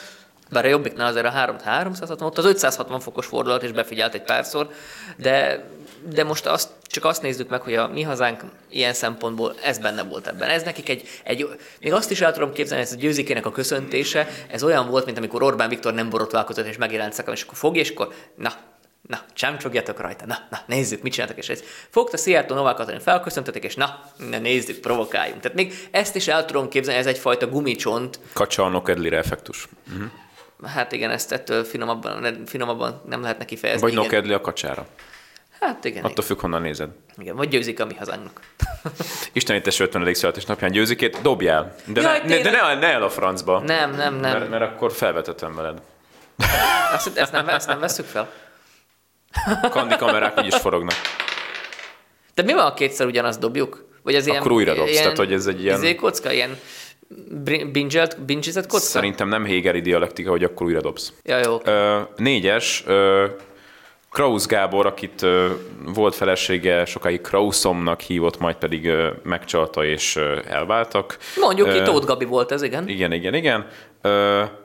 [0.51, 4.23] bár a jobbiknál azért a 3 360, ott az 560 fokos fordulat is befigyelt egy
[4.23, 4.69] párszor,
[5.17, 5.65] de
[6.11, 10.03] de most azt, csak azt nézzük meg, hogy a mi hazánk ilyen szempontból ez benne
[10.03, 10.49] volt ebben.
[10.49, 11.49] Ez nekik egy, egy
[11.81, 15.19] még azt is el tudom képzelni, ez a győzikének a köszöntése, ez olyan volt, mint
[15.19, 18.53] amikor Orbán Viktor nem borotválkozott és megjelent szakam, és akkor fogja, és akkor na,
[19.03, 21.63] na, csámcsogjatok rajta, na, na, nézzük, mit csináltak, és ez.
[21.91, 25.41] Fogta Szijjártó Novák Katalin, felköszöntetek, és na, na, nézzük, provokáljunk.
[25.41, 28.21] Tehát még ezt is el tudom képzelni, ez egyfajta gumicsont.
[28.33, 29.69] Kacsa a effektus.
[29.93, 30.11] Uh-huh.
[30.65, 33.83] Hát igen, ezt ettől finomabban, finomabban nem lehet neki fejezni.
[33.83, 34.87] Vagy nokedli a kacsára.
[35.63, 36.05] Hát igen.
[36.05, 36.89] Attól függ, honnan nézed.
[37.19, 38.41] Igen, vagy győzik a mi hazánknak.
[39.33, 40.15] Istenítés 50.
[40.15, 41.75] születésnapján győzikét, dobjál.
[41.85, 43.61] De, Jaj, ne, ne, de ne, ne el a francba.
[43.61, 44.39] Nem, nem, nem.
[44.39, 45.83] Mert, mert akkor felvetetem veled.
[46.95, 48.31] Ezt, ezt, nem, ezt nem veszük fel?
[49.71, 50.95] Kandi kamerák úgyis forognak.
[52.35, 53.91] De mi van, ha kétszer ugyanazt dobjuk?
[54.03, 55.77] Vagy ez Akkor ilyen, újra dobsz, ilyen, tehát hogy ez egy ilyen...
[55.77, 56.59] Izé kocka, ilyen
[58.27, 58.87] bingezett kocka?
[58.87, 61.13] Szerintem nem Hegeri dialektika, hogy akkor újra dobsz.
[61.23, 61.61] Ja, jó.
[61.65, 63.27] Ö, négyes, ö,
[64.13, 65.27] Krausz Gábor, akit
[65.95, 68.91] volt felesége, sokáig Krauszomnak hívott, majd pedig
[69.23, 71.19] megcsalta és elváltak.
[71.41, 72.89] Mondjuk ö, ki, Tóth Gabi volt ez, igen.
[72.89, 73.67] Igen, igen, igen.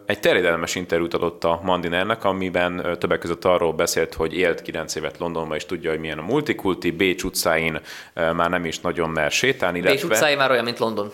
[0.05, 5.17] Egy terjedelmes interjút adott a Mandinernek, amiben többek között arról beszélt, hogy élt 9 évet
[5.17, 7.79] Londonban, és tudja, hogy milyen a multikulti, Bécs utcáin
[8.13, 9.81] már nem is nagyon mer sétálni.
[9.81, 11.12] Bécs utcáin már olyan, mint London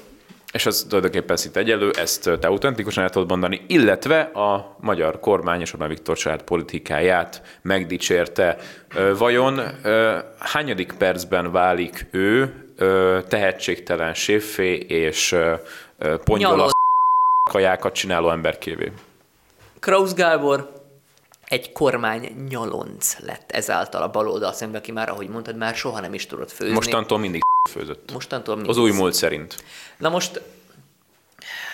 [0.53, 5.61] és az tulajdonképpen szinte egyelő, ezt te autentikusan el tudod mondani, illetve a magyar kormány
[5.61, 8.57] és Orbán Viktor saját politikáját megdicsérte.
[9.17, 9.61] Vajon
[10.39, 12.53] hányadik percben válik ő
[13.27, 15.35] tehetségtelen séffé és
[16.23, 16.69] pongyola
[17.51, 18.91] kajákat csináló emberkévé?
[19.79, 20.71] Krausz Gábor
[21.45, 26.13] egy kormány nyalonc lett ezáltal a baloldal szemben, aki már, ahogy mondtad, már soha nem
[26.13, 26.73] is tudott főzni.
[26.73, 28.12] Mostantól mindig főzött.
[28.13, 28.71] Mostantól mindig.
[28.71, 29.63] Az új múlt szerint.
[29.97, 30.41] Na most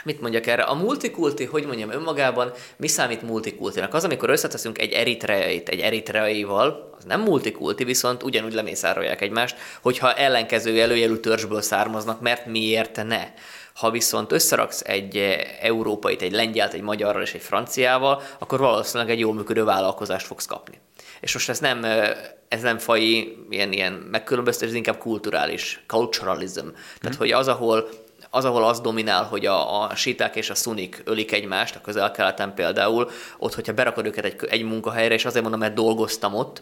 [0.03, 0.63] mit mondjak erre?
[0.63, 3.93] A multikulti, hogy mondjam, önmagában mi számít multikultinak?
[3.93, 10.13] Az, amikor összeteszünk egy eritreait egy eritreaival, az nem multikulti, viszont ugyanúgy lemészárolják egymást, hogyha
[10.13, 13.27] ellenkező előjelű törzsből származnak, mert miért ne?
[13.73, 15.17] Ha viszont összeraksz egy
[15.61, 20.45] európait, egy lengyelt, egy magyarral és egy franciával, akkor valószínűleg egy jól működő vállalkozást fogsz
[20.45, 20.79] kapni.
[21.19, 21.83] És most ez nem,
[22.47, 26.67] ez nem fai, ilyen, ilyen megkülönböztetés, ez inkább kulturális, culturalism.
[26.99, 27.19] Tehát, mm.
[27.19, 27.89] hogy az, ahol
[28.29, 32.53] az, ahol az dominál, hogy a, a síták és a szunik ölik egymást, a közel-keleten
[32.53, 36.61] például, ott, hogyha berakod őket egy, egy munkahelyre, és azért mondom, mert dolgoztam ott,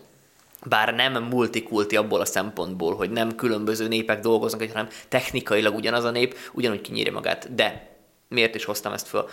[0.66, 6.12] bár nem multikulti abból a szempontból, hogy nem különböző népek dolgoznak, hanem technikailag ugyanaz a
[6.12, 7.56] nép, ugyanúgy kinyírja magát.
[7.56, 7.90] De
[8.28, 9.30] miért is hoztam ezt föl?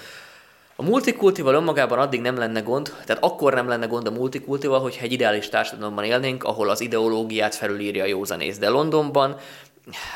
[0.76, 5.04] A multikultival önmagában addig nem lenne gond, tehát akkor nem lenne gond a multikultival, hogyha
[5.04, 8.58] egy ideális társadalomban élnénk, ahol az ideológiát felülírja a józanész.
[8.58, 9.36] De Londonban,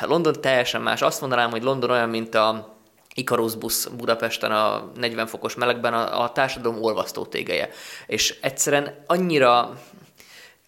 [0.01, 1.01] London teljesen más.
[1.01, 2.77] Azt mondanám, hogy London olyan, mint a
[3.13, 7.69] Icarus busz Budapesten a 40 fokos melegben a, a társadalom olvasztó tégeje.
[8.07, 9.77] És egyszerűen annyira,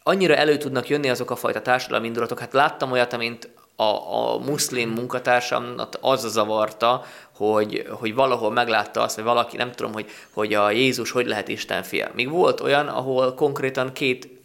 [0.04, 2.40] annyira elő tudnak jönni azok a fajta társadalmi indulatok.
[2.40, 7.04] Hát láttam olyat, amint a, a muszlim munkatársamat az zavarta,
[7.36, 11.48] hogy, hogy valahol meglátta azt, vagy valaki, nem tudom, hogy, hogy a Jézus hogy lehet
[11.48, 12.12] Isten fia.
[12.14, 14.40] Míg volt olyan, ahol konkrétan két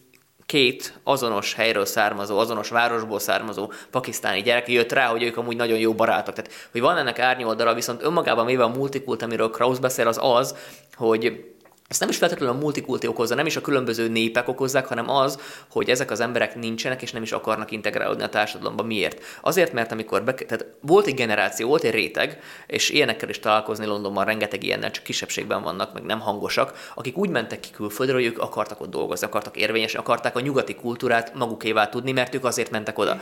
[0.46, 5.78] két azonos helyről származó, azonos városból származó pakisztáni gyerek jött rá, hogy ők amúgy nagyon
[5.78, 6.34] jó barátok.
[6.34, 10.56] Tehát, hogy van ennek árnyoldala, viszont önmagában véve a multikult, amiről Krausz beszél, az az,
[10.94, 11.54] hogy
[11.88, 15.38] ezt nem is feltétlenül a multikulti okozza, nem is a különböző népek okozzák, hanem az,
[15.70, 18.82] hogy ezek az emberek nincsenek és nem is akarnak integrálódni a társadalomba.
[18.82, 19.22] Miért?
[19.40, 23.86] Azért, mert amikor be, tehát volt egy generáció, volt egy réteg, és ilyenekkel is találkozni
[23.86, 28.24] Londonban, rengeteg ilyennel, csak kisebbségben vannak, meg nem hangosak, akik úgy mentek ki külföldre, hogy
[28.24, 32.70] ők akartak ott dolgozni, akartak érvényes, akarták a nyugati kultúrát magukévá tudni, mert ők azért
[32.70, 33.20] mentek oda.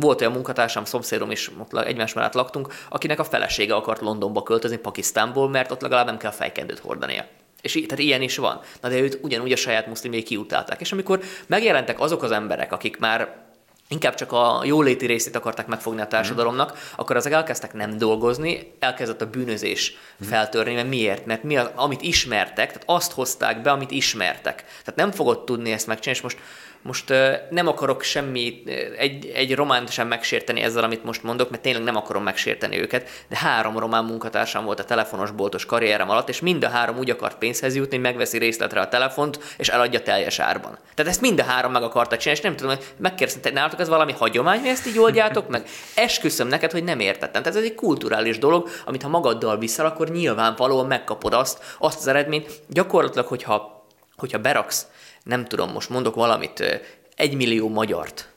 [0.00, 4.76] Volt olyan munkatársam, szomszédom is, ott egymás mellett laktunk, akinek a felesége akart Londonba költözni
[4.76, 7.24] Pakisztánból, mert ott legalább nem kell fejkendőt hordania.
[7.64, 8.60] És tehát ilyen is van.
[8.80, 10.80] Na de őt ugyanúgy a saját muszlimjai kiutálták.
[10.80, 13.42] És amikor megjelentek azok az emberek, akik már
[13.88, 19.20] inkább csak a jóléti részét akarták megfogni a társadalomnak, akkor azok elkezdtek nem dolgozni, elkezdett
[19.20, 21.26] a bűnözés feltörni, mert miért?
[21.26, 24.56] Mert mi az, amit ismertek, tehát azt hozták be, amit ismertek.
[24.56, 26.38] Tehát nem fogod tudni ezt megcsinálni, és most
[26.84, 27.12] most
[27.50, 28.62] nem akarok semmi,
[28.98, 33.08] egy, egy románt sem megsérteni ezzel, amit most mondok, mert tényleg nem akarom megsérteni őket,
[33.28, 37.10] de három román munkatársam volt a telefonos boltos karrierem alatt, és mind a három úgy
[37.10, 40.78] akart pénzhez jutni, hogy megveszi részletre a telefont, és eladja teljes árban.
[40.94, 43.80] Tehát ezt mind a három meg akarta csinálni, és nem tudom, hogy megkérdeztem, te nálatok
[43.80, 45.66] ez valami hagyomány, hogy ezt így oldjátok meg?
[45.94, 47.42] Esküszöm neked, hogy nem értettem.
[47.42, 52.06] Tehát ez egy kulturális dolog, amit ha magaddal viszel, akkor nyilvánvalóan megkapod azt, azt az
[52.06, 52.60] eredményt.
[52.68, 54.86] Gyakorlatilag, hogyha, hogyha beraksz
[55.24, 56.82] nem tudom, most mondok valamit,
[57.16, 58.28] egy millió magyart,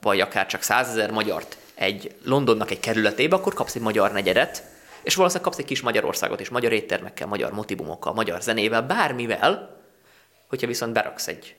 [0.00, 4.64] vagy akár csak százezer magyart egy Londonnak egy kerületébe, akkor kapsz egy magyar negyedet,
[5.02, 9.80] és valószínűleg kapsz egy kis Magyarországot is, magyar éttermekkel, magyar motivumokkal, magyar zenével, bármivel,
[10.48, 11.56] hogyha viszont beraksz egy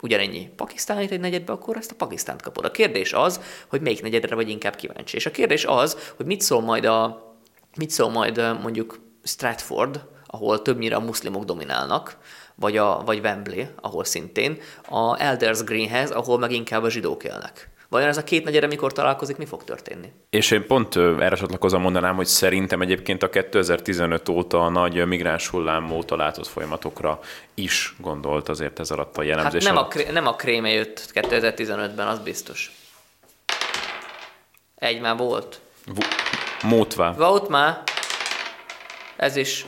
[0.00, 2.64] ugyanennyi pakisztánit egy negyedbe, akkor ezt a Pakisztánt kapod.
[2.64, 5.16] A kérdés az, hogy melyik negyedre vagy inkább kíváncsi.
[5.16, 7.32] És a kérdés az, hogy mit szól majd a,
[7.76, 12.16] mit szól majd mondjuk Stratford, ahol többnyire a muszlimok dominálnak,
[12.54, 17.68] vagy, a, vagy Wembley, ahol szintén, a Elders Greenhez, ahol meg inkább a zsidók élnek.
[17.88, 20.12] Vajon ez a két negyed, amikor találkozik, mi fog történni?
[20.30, 25.48] És én pont erre csatlakozom mondanám, hogy szerintem egyébként a 2015 óta a nagy migráns
[25.48, 27.20] hullám óta látott folyamatokra
[27.54, 29.64] is gondolt azért ez alatt a jellemzés.
[29.64, 30.08] Hát nem, alatt.
[30.08, 32.72] a, nem a kréme jött 2015-ben, az biztos.
[34.74, 35.60] Egy már volt.
[36.62, 37.12] Mótvá.
[37.12, 37.82] Volt már.
[39.16, 39.66] Ez is.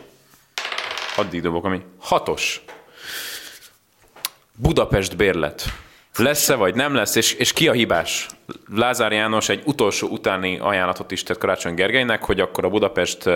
[1.16, 2.64] Addig dobok, ami hatos.
[4.58, 5.64] Budapest bérlet.
[6.18, 8.26] Lesz-e vagy nem lesz, és, és ki a hibás?
[8.74, 13.30] Lázár János egy utolsó utáni ajánlatot is tett Karácsony Gergelynek, hogy akkor a Budapest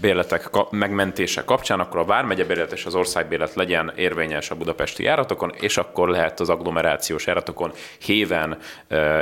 [0.00, 5.52] bérletek megmentése kapcsán, akkor a Vármegye bérlet és az országbérlet legyen érvényes a budapesti járatokon,
[5.60, 8.58] és akkor lehet az agglomerációs járatokon héven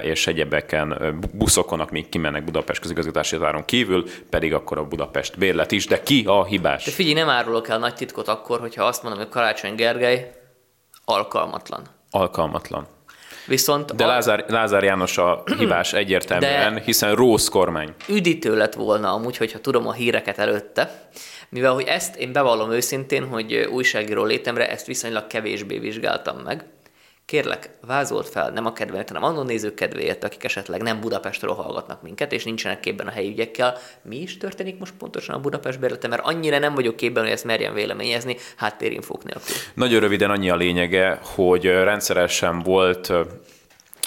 [0.02, 5.86] és egyebeken buszokon, amik kimennek Budapest közigazgatási záron kívül, pedig akkor a Budapest bérlet is,
[5.86, 6.84] de ki a hibás?
[6.84, 10.40] De figyelj, nem árulok el nagy titkot akkor, hogyha azt mondom, hogy Karácsony Gergely
[11.04, 11.82] alkalmatlan.
[12.10, 12.86] Alkalmatlan.
[13.46, 14.06] Viszont De a...
[14.06, 17.94] Lázár, Lázár János a hibás egyértelműen, De hiszen rossz kormány.
[18.08, 21.08] Üdítő lett volna amúgy, hogyha tudom a híreket előtte,
[21.48, 26.64] mivel hogy ezt én bevallom őszintén, hogy újságíró létemre ezt viszonylag kevésbé vizsgáltam meg,
[27.32, 32.02] Kérlek, vázolt fel, nem a kedvéért, hanem annó nézők kedvéért, akik esetleg nem Budapestről hallgatnak
[32.02, 33.76] minket, és nincsenek képben a helyi ügyekkel.
[34.02, 37.44] Mi is történik most pontosan a Budapest bérlete, mert annyira nem vagyok képben, hogy ezt
[37.44, 39.54] merjem véleményezni, háttérinfók nélkül.
[39.74, 43.12] Nagyon röviden annyi a lényege, hogy rendszeresen volt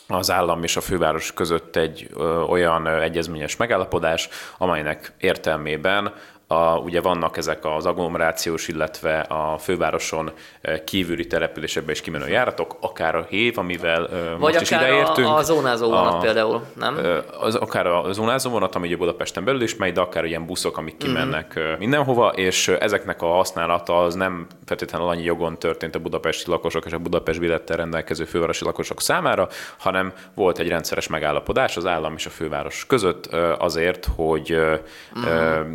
[0.08, 6.14] az állam és a főváros között egy ö, olyan egyezményes megállapodás, amelynek értelmében
[6.48, 10.32] a, ugye vannak ezek az agglomerációs, illetve a fővároson
[10.62, 14.08] eh, kívüli településekbe is kimenő járatok, akár a hév, amivel
[14.40, 15.28] Vagy most is ideértünk.
[15.28, 17.00] A, a zónázó vonat a, például, nem?
[17.40, 20.78] Az, akár a zónázó vonat, ami ugye Budapesten belül is megy, de akár ilyen buszok,
[20.78, 21.78] amik kimennek uh-huh.
[21.78, 26.92] mindenhova, és ezeknek a használata az nem feltétlenül annyi jogon történt a budapesti lakosok és
[26.92, 32.26] a Budapest billettel rendelkező fővárosi lakosok számára, hanem volt egy rendszeres megállapodás az állam és
[32.26, 33.26] a főváros között
[33.58, 34.52] azért, hogy
[35.16, 35.66] uh-huh.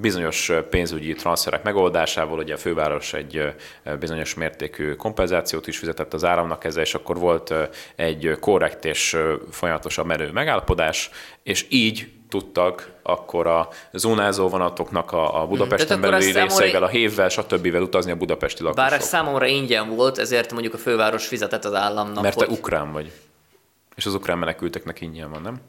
[0.00, 3.54] bizony bizonyos pénzügyi transferek megoldásával, ugye a főváros egy
[4.00, 7.54] bizonyos mértékű kompenzációt is fizetett az államnak ezzel, és akkor volt
[7.96, 9.16] egy korrekt és
[9.50, 11.10] folyamatosan menő megállapodás,
[11.42, 17.66] és így tudtak akkor a zónázó vonatoknak a, a Budapesten belüli részeivel, a hévvel, stb.
[17.66, 18.88] utazni a budapesti lakosok.
[18.88, 22.22] Bár ez számomra ingyen volt, ezért mondjuk a főváros fizetett az államnak.
[22.22, 22.58] Mert te hogy...
[22.58, 23.12] ukrán vagy.
[23.96, 25.60] És az ukrán menekülteknek ingyen van, nem?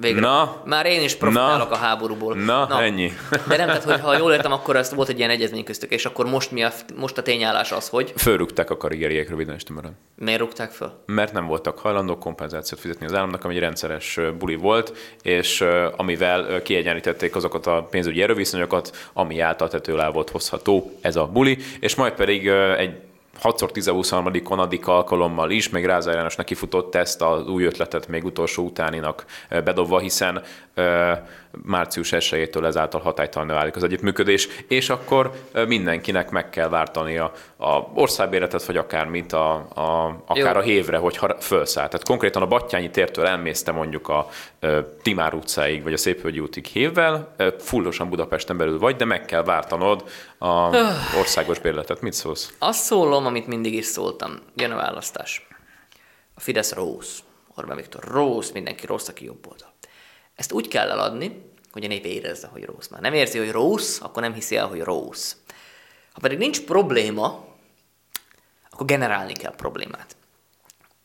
[0.00, 0.20] Végre.
[0.20, 2.34] Na, Már én is profitálok na, a háborúból.
[2.34, 3.12] Na, na, ennyi.
[3.48, 6.04] De nem, tehát hogy ha jól értem, akkor ezt volt egy ilyen egyezmény köztük, és
[6.04, 8.12] akkor most, mi a, most a tényállás az, hogy...
[8.16, 9.98] Fölrúgták a karrieriek röviden és tömören.
[10.16, 11.02] Miért rúgták föl?
[11.06, 15.64] Mert nem voltak hajlandók kompenzációt fizetni az államnak, ami egy rendszeres buli volt, és
[15.96, 21.58] amivel kiegyenlítették azokat a pénzügyi erőviszonyokat, ami által tető alá volt hozható ez a buli,
[21.80, 23.00] és majd pedig egy
[23.40, 28.24] 6 x 23 onadik alkalommal is, még Rázár János nekifutott ezt az új ötletet még
[28.24, 30.42] utolsó utáninak bedobva, hiszen
[31.62, 35.30] március 1-től ezáltal hatálytalanul válik az együttműködés, és akkor
[35.66, 40.60] mindenkinek meg kell váltani a, a országbéletet, vagy akármit, a, a, akár Jó.
[40.60, 41.88] a hévre, hogyha fölszáll.
[41.88, 44.28] Tehát konkrétan a Battyányi tértől elmészte mondjuk a
[45.02, 50.04] Timár utcáig, vagy a Széphölgyi útig hévvel, fullosan Budapesten belül vagy, de meg kell vártanod
[50.42, 50.70] a
[51.18, 52.00] országos bérletet.
[52.00, 52.54] Mit szólsz?
[52.58, 54.38] Azt szólom, amit mindig is szóltam.
[54.54, 55.46] Jön a választás.
[56.34, 57.18] A Fidesz rossz.
[57.54, 59.72] Orbán Viktor rossz, mindenki rossz, aki jobb oldal.
[60.34, 62.88] Ezt úgy kell eladni, hogy a nép érezze, hogy rossz.
[62.88, 65.34] Már nem érzi, hogy rossz, akkor nem hiszi el, hogy rossz.
[66.12, 67.44] Ha pedig nincs probléma,
[68.70, 70.16] akkor generálni kell problémát.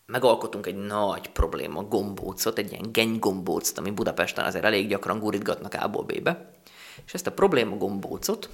[0.06, 5.74] Megalkotunk egy nagy probléma gombócot, egy ilyen geny gombócot, ami Budapesten azért elég gyakran gurítgatnak
[5.74, 6.52] A-ból B-be,
[7.06, 8.50] és ezt a probléma gombócot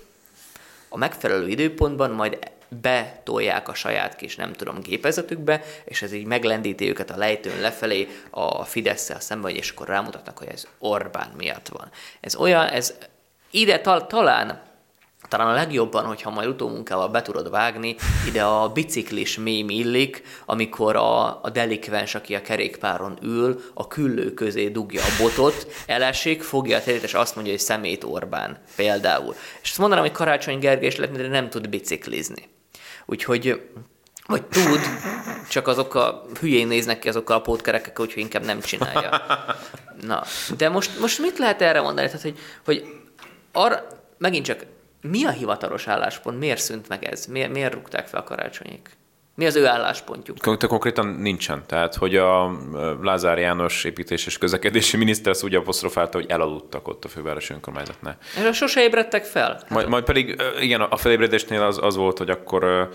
[0.93, 2.39] a megfelelő időpontban majd
[2.81, 8.07] betolják a saját kis, nem tudom, gépezetükbe, és ez így meglendíti őket a lejtőn lefelé
[8.29, 11.89] a fidesz szemben, és akkor rámutatnak, hogy ez Orbán miatt van.
[12.19, 12.93] Ez olyan, ez
[13.51, 14.61] ide tal- talán
[15.27, 17.95] talán a legjobban, hogyha majd utómunkával be tudod vágni,
[18.27, 24.33] ide a biciklis mém illik, amikor a, a delikvens, aki a kerékpáron ül, a küllő
[24.33, 29.35] közé dugja a botot, elesik, fogja a terét, és azt mondja, hogy szemét Orbán például.
[29.61, 32.49] És azt mondanám, hogy Karácsony Gergely is de nem tud biciklizni.
[33.05, 33.61] Úgyhogy
[34.27, 34.79] vagy tud,
[35.49, 39.21] csak azok a hülyén néznek ki azokkal a pótkerekek, úgyhogy inkább nem csinálja.
[40.01, 40.23] Na,
[40.57, 42.07] de most, most mit lehet erre mondani?
[42.07, 42.85] Tehát, hogy, hogy
[43.51, 44.65] arra, megint csak
[45.11, 46.39] mi a hivatalos álláspont?
[46.39, 47.25] Miért szűnt meg ez?
[47.25, 48.89] Miért, miért rúgták fel a karácsonyék?
[49.35, 50.37] Mi az ő álláspontjuk?
[50.67, 51.63] Konkrétan nincsen.
[51.67, 52.51] Tehát, hogy a
[53.01, 58.17] Lázár János építés és közlekedési miniszter azt úgy apostrofálta, hogy elaludtak ott a fővárosi önkormányzatnál.
[58.49, 59.51] És sose ébredtek fel?
[59.51, 62.89] Hát majd, majd pedig, igen, a felébredésnél az, az volt, hogy akkor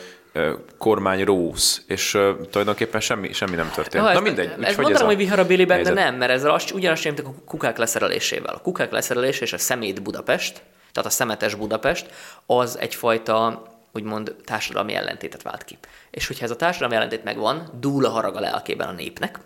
[0.78, 4.04] kormány rossz, és uh, tulajdonképpen semmi, semmi nem történt.
[4.04, 4.46] Na, Na mindegy.
[4.46, 8.54] Ez, ez mondanám, hogy viharabéli benne nem, mert ez az, ugyanazt csináltak a kukák leszerelésével.
[8.54, 10.62] A kukák leszerelése és a szemét Budapest,
[10.98, 12.06] tehát a szemetes Budapest,
[12.46, 15.78] az egyfajta úgymond társadalmi ellentétet vált ki.
[16.10, 19.38] És hogyha ez a társadalmi ellentét megvan, dúl a harag a lelkében a népnek,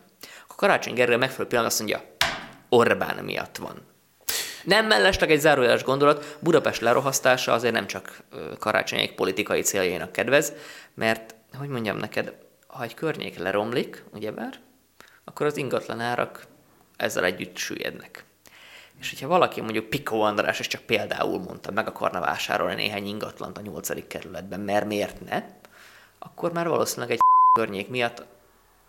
[0.43, 2.03] akkor Karácsony Gergely megfelelő pillanat azt mondja,
[2.69, 3.83] Orbán miatt van.
[4.65, 8.23] Nem mellesleg egy zárójeles gondolat, Budapest lerohasztása azért nem csak
[8.59, 10.53] karácsonyék politikai céljainak kedvez,
[10.95, 12.35] mert, hogy mondjam neked,
[12.67, 14.61] ha egy környék leromlik, ugyebár,
[15.25, 16.47] akkor az ingatlan árak
[16.97, 18.25] ezzel együtt süllyednek.
[19.03, 23.59] És hogyha valaki mondjuk Piko András, és csak például mondta, meg akarna vásárolni néhány ingatlant
[23.59, 25.43] a nyolcadik kerületben, mert miért ne,
[26.19, 27.19] akkor már valószínűleg egy
[27.59, 28.25] környék miatt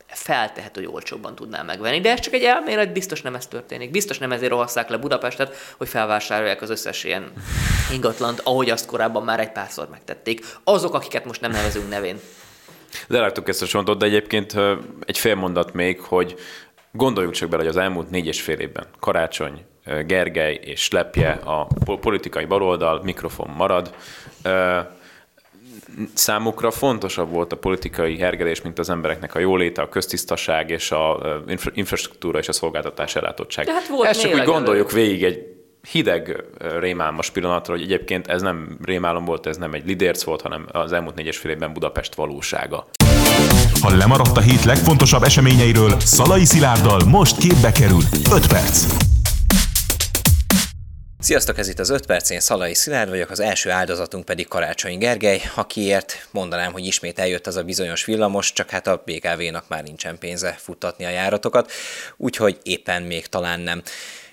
[0.07, 1.99] feltehető, hogy olcsóbban tudná megvenni.
[1.99, 3.91] De ez csak egy elmélet, biztos nem ez történik.
[3.91, 7.31] Biztos nem ezért rohasszák le Budapestet, hogy felvásárolják az összes ilyen
[7.91, 10.45] ingatlant, ahogy azt korábban már egy párszor megtették.
[10.63, 12.19] Azok, akiket most nem nevezünk nevén.
[13.07, 14.55] De láttuk ezt a sontot, de egyébként
[15.05, 16.35] egy fél mondat még, hogy
[16.91, 19.65] gondoljuk csak bele, hogy az elmúlt négy és fél évben Karácsony,
[20.05, 23.95] Gergely és Lepje, a politikai baloldal, mikrofon marad,
[26.13, 31.19] számukra fontosabb volt a politikai hergelés, mint az embereknek a jóléte, a köztisztaság és a
[31.73, 33.67] infrastruktúra és a szolgáltatás ellátottság.
[33.67, 35.53] hát volt Ezt csak úgy gondoljuk végig egy
[35.91, 36.43] hideg
[36.79, 40.91] rémálmas pillanatra, hogy egyébként ez nem rémálom volt, ez nem egy lidérc volt, hanem az
[40.91, 42.87] elmúlt négyes fél évben Budapest valósága.
[43.81, 49.11] Ha lemaradt a hét legfontosabb eseményeiről, Szalai Szilárddal most képbe kerül 5 perc.
[51.23, 54.97] Sziasztok, ez itt az 5 perc, én Szalai Szilárd vagyok, az első áldozatunk pedig Karácsony
[54.97, 59.83] Gergely, akiért mondanám, hogy ismét eljött az a bizonyos villamos, csak hát a BKV-nak már
[59.83, 61.71] nincsen pénze futtatni a járatokat,
[62.17, 63.81] úgyhogy éppen még talán nem.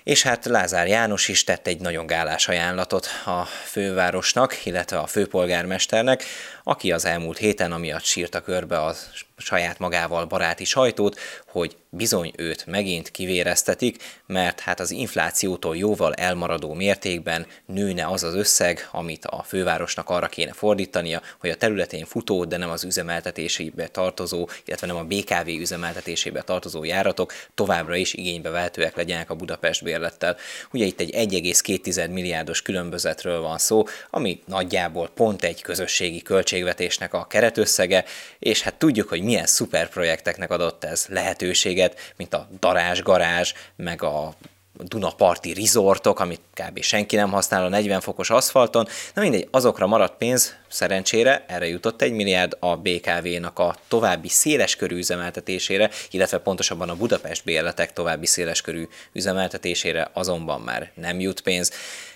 [0.03, 6.23] És hát Lázár János is tett egy nagyon gálás ajánlatot a fővárosnak, illetve a főpolgármesternek,
[6.63, 8.95] aki az elmúlt héten amiatt sírta körbe a
[9.41, 16.73] saját magával baráti sajtót, hogy bizony őt megint kivéreztetik, mert hát az inflációtól jóval elmaradó
[16.73, 22.45] mértékben nőne az az összeg, amit a fővárosnak arra kéne fordítania, hogy a területén futó,
[22.45, 28.49] de nem az üzemeltetésébe tartozó, illetve nem a BKV üzemeltetésébe tartozó járatok továbbra is igénybe
[28.49, 30.37] vehetőek legyenek a Budapest bérlettel.
[30.71, 37.27] Ugye itt egy 1,2 milliárdos különbözetről van szó, ami nagyjából pont egy közösségi költségvetésnek a
[37.27, 38.05] keretösszege,
[38.39, 44.03] és hát tudjuk, hogy milyen szuper projekteknek adott ez lehetőséget, mint a Darázs garázs, meg
[44.03, 44.33] a
[44.73, 46.81] Dunaparti resortok, amit kb.
[46.81, 48.87] senki nem használ a 40 fokos aszfalton.
[49.13, 54.95] Na mindegy, azokra maradt pénz, szerencsére erre jutott egy milliárd, a BKV-nak a további széleskörű
[54.97, 61.71] üzemeltetésére, illetve pontosabban a Budapest bérletek további széleskörű üzemeltetésére azonban már nem jut pénz.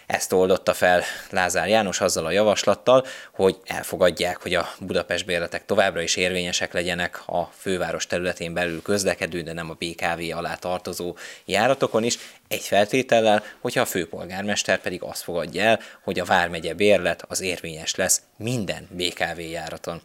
[0.05, 6.01] Ezt oldotta fel Lázár János azzal a javaslattal, hogy elfogadják, hogy a Budapest bérletek továbbra
[6.01, 12.03] is érvényesek legyenek a főváros területén belül közlekedő, de nem a BKV alá tartozó járatokon
[12.03, 17.41] is, egy feltétellel, hogyha a főpolgármester pedig azt fogadja el, hogy a Vármegye bérlet az
[17.41, 20.01] érvényes lesz minden BKV járaton.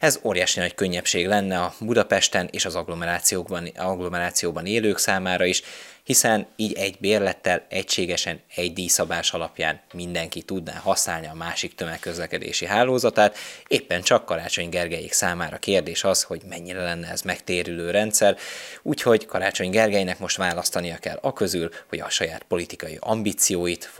[0.00, 5.62] Ez óriási nagy könnyebbség lenne a Budapesten és az agglomerációkban, agglomerációban élők számára is,
[6.06, 13.36] hiszen így egy bérlettel egységesen egy díjszabás alapján mindenki tudná használni a másik tömegközlekedési hálózatát.
[13.66, 18.36] Éppen csak Karácsony Gergelyék számára kérdés az, hogy mennyire lenne ez megtérülő rendszer,
[18.82, 23.92] úgyhogy Karácsony Gergelynek most választania kell a közül, hogy a saját politikai ambícióit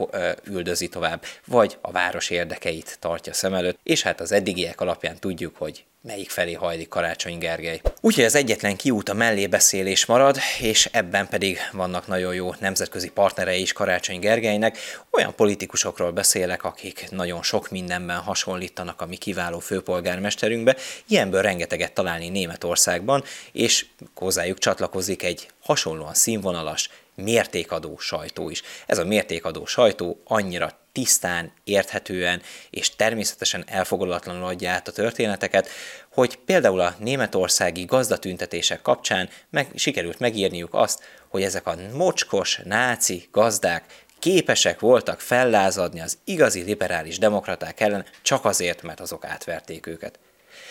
[0.43, 5.55] üldözi tovább, vagy a város érdekeit tartja szem előtt, és hát az eddigiek alapján tudjuk,
[5.55, 7.81] hogy melyik felé hajlik Karácsony Gergely.
[8.01, 13.61] Úgyhogy az egyetlen kiút a mellébeszélés marad, és ebben pedig vannak nagyon jó nemzetközi partnerei
[13.61, 14.77] is Karácsony Gergelynek.
[15.11, 20.75] Olyan politikusokról beszélek, akik nagyon sok mindenben hasonlítanak a mi kiváló főpolgármesterünkbe.
[21.07, 23.85] Ilyenből rengeteget találni Németországban, és
[24.15, 28.61] hozzájuk csatlakozik egy hasonlóan színvonalas, mértékadó sajtó is.
[28.85, 35.69] Ez a mértékadó sajtó annyira tisztán, érthetően és természetesen elfogadatlanul adja át a történeteket,
[36.13, 43.27] hogy például a németországi gazdatüntetések kapcsán meg, sikerült megírniuk azt, hogy ezek a mocskos náci
[43.31, 43.83] gazdák
[44.19, 50.19] képesek voltak fellázadni az igazi liberális demokraták ellen csak azért, mert azok átverték őket.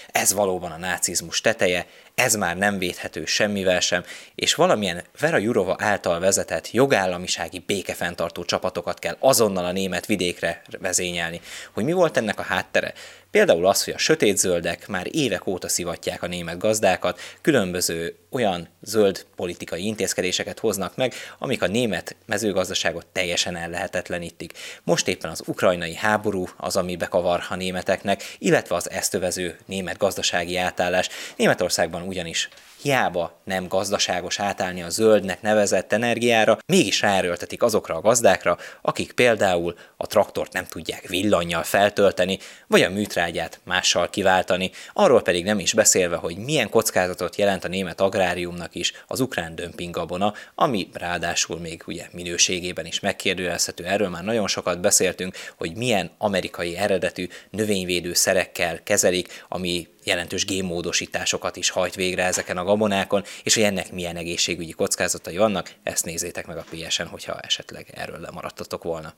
[0.07, 5.77] Ez valóban a nácizmus teteje, ez már nem védhető semmivel sem, és valamilyen Vera Jurova
[5.79, 11.41] által vezetett jogállamisági békefenntartó csapatokat kell azonnal a német vidékre vezényelni.
[11.73, 12.93] Hogy mi volt ennek a háttere?
[13.37, 19.27] Például az, hogy a sötétzöldek már évek óta szivatják a német gazdákat, különböző olyan zöld
[19.37, 24.53] politikai intézkedéseket hoznak meg, amik a német mezőgazdaságot teljesen ellehetetlenítik.
[24.83, 30.57] Most éppen az ukrajnai háború az, ami bekavar a németeknek, illetve az esztövező német gazdasági
[30.57, 31.09] átállás.
[31.37, 32.49] Németországban ugyanis
[32.87, 39.75] hiába nem gazdaságos átállni a zöldnek nevezett energiára, mégis ráerőltetik azokra a gazdákra, akik például
[39.97, 45.73] a traktort nem tudják villannyal feltölteni, vagy a műtrágyát mással kiváltani, arról pedig nem is
[45.73, 51.83] beszélve, hogy milyen kockázatot jelent a német agráriumnak is az ukrán dömpingabona, ami ráadásul még
[51.87, 58.83] ugye minőségében is megkérdőjelezhető, erről már nagyon sokat beszéltünk, hogy milyen amerikai eredetű növényvédő szerekkel
[58.83, 64.73] kezelik, ami jelentős génmódosításokat is hajt végre ezeken a gabonákon, és hogy ennek milyen egészségügyi
[64.73, 69.15] kockázatai vannak, ezt nézzétek meg a PS-en, hogyha esetleg erről lemaradtatok volna.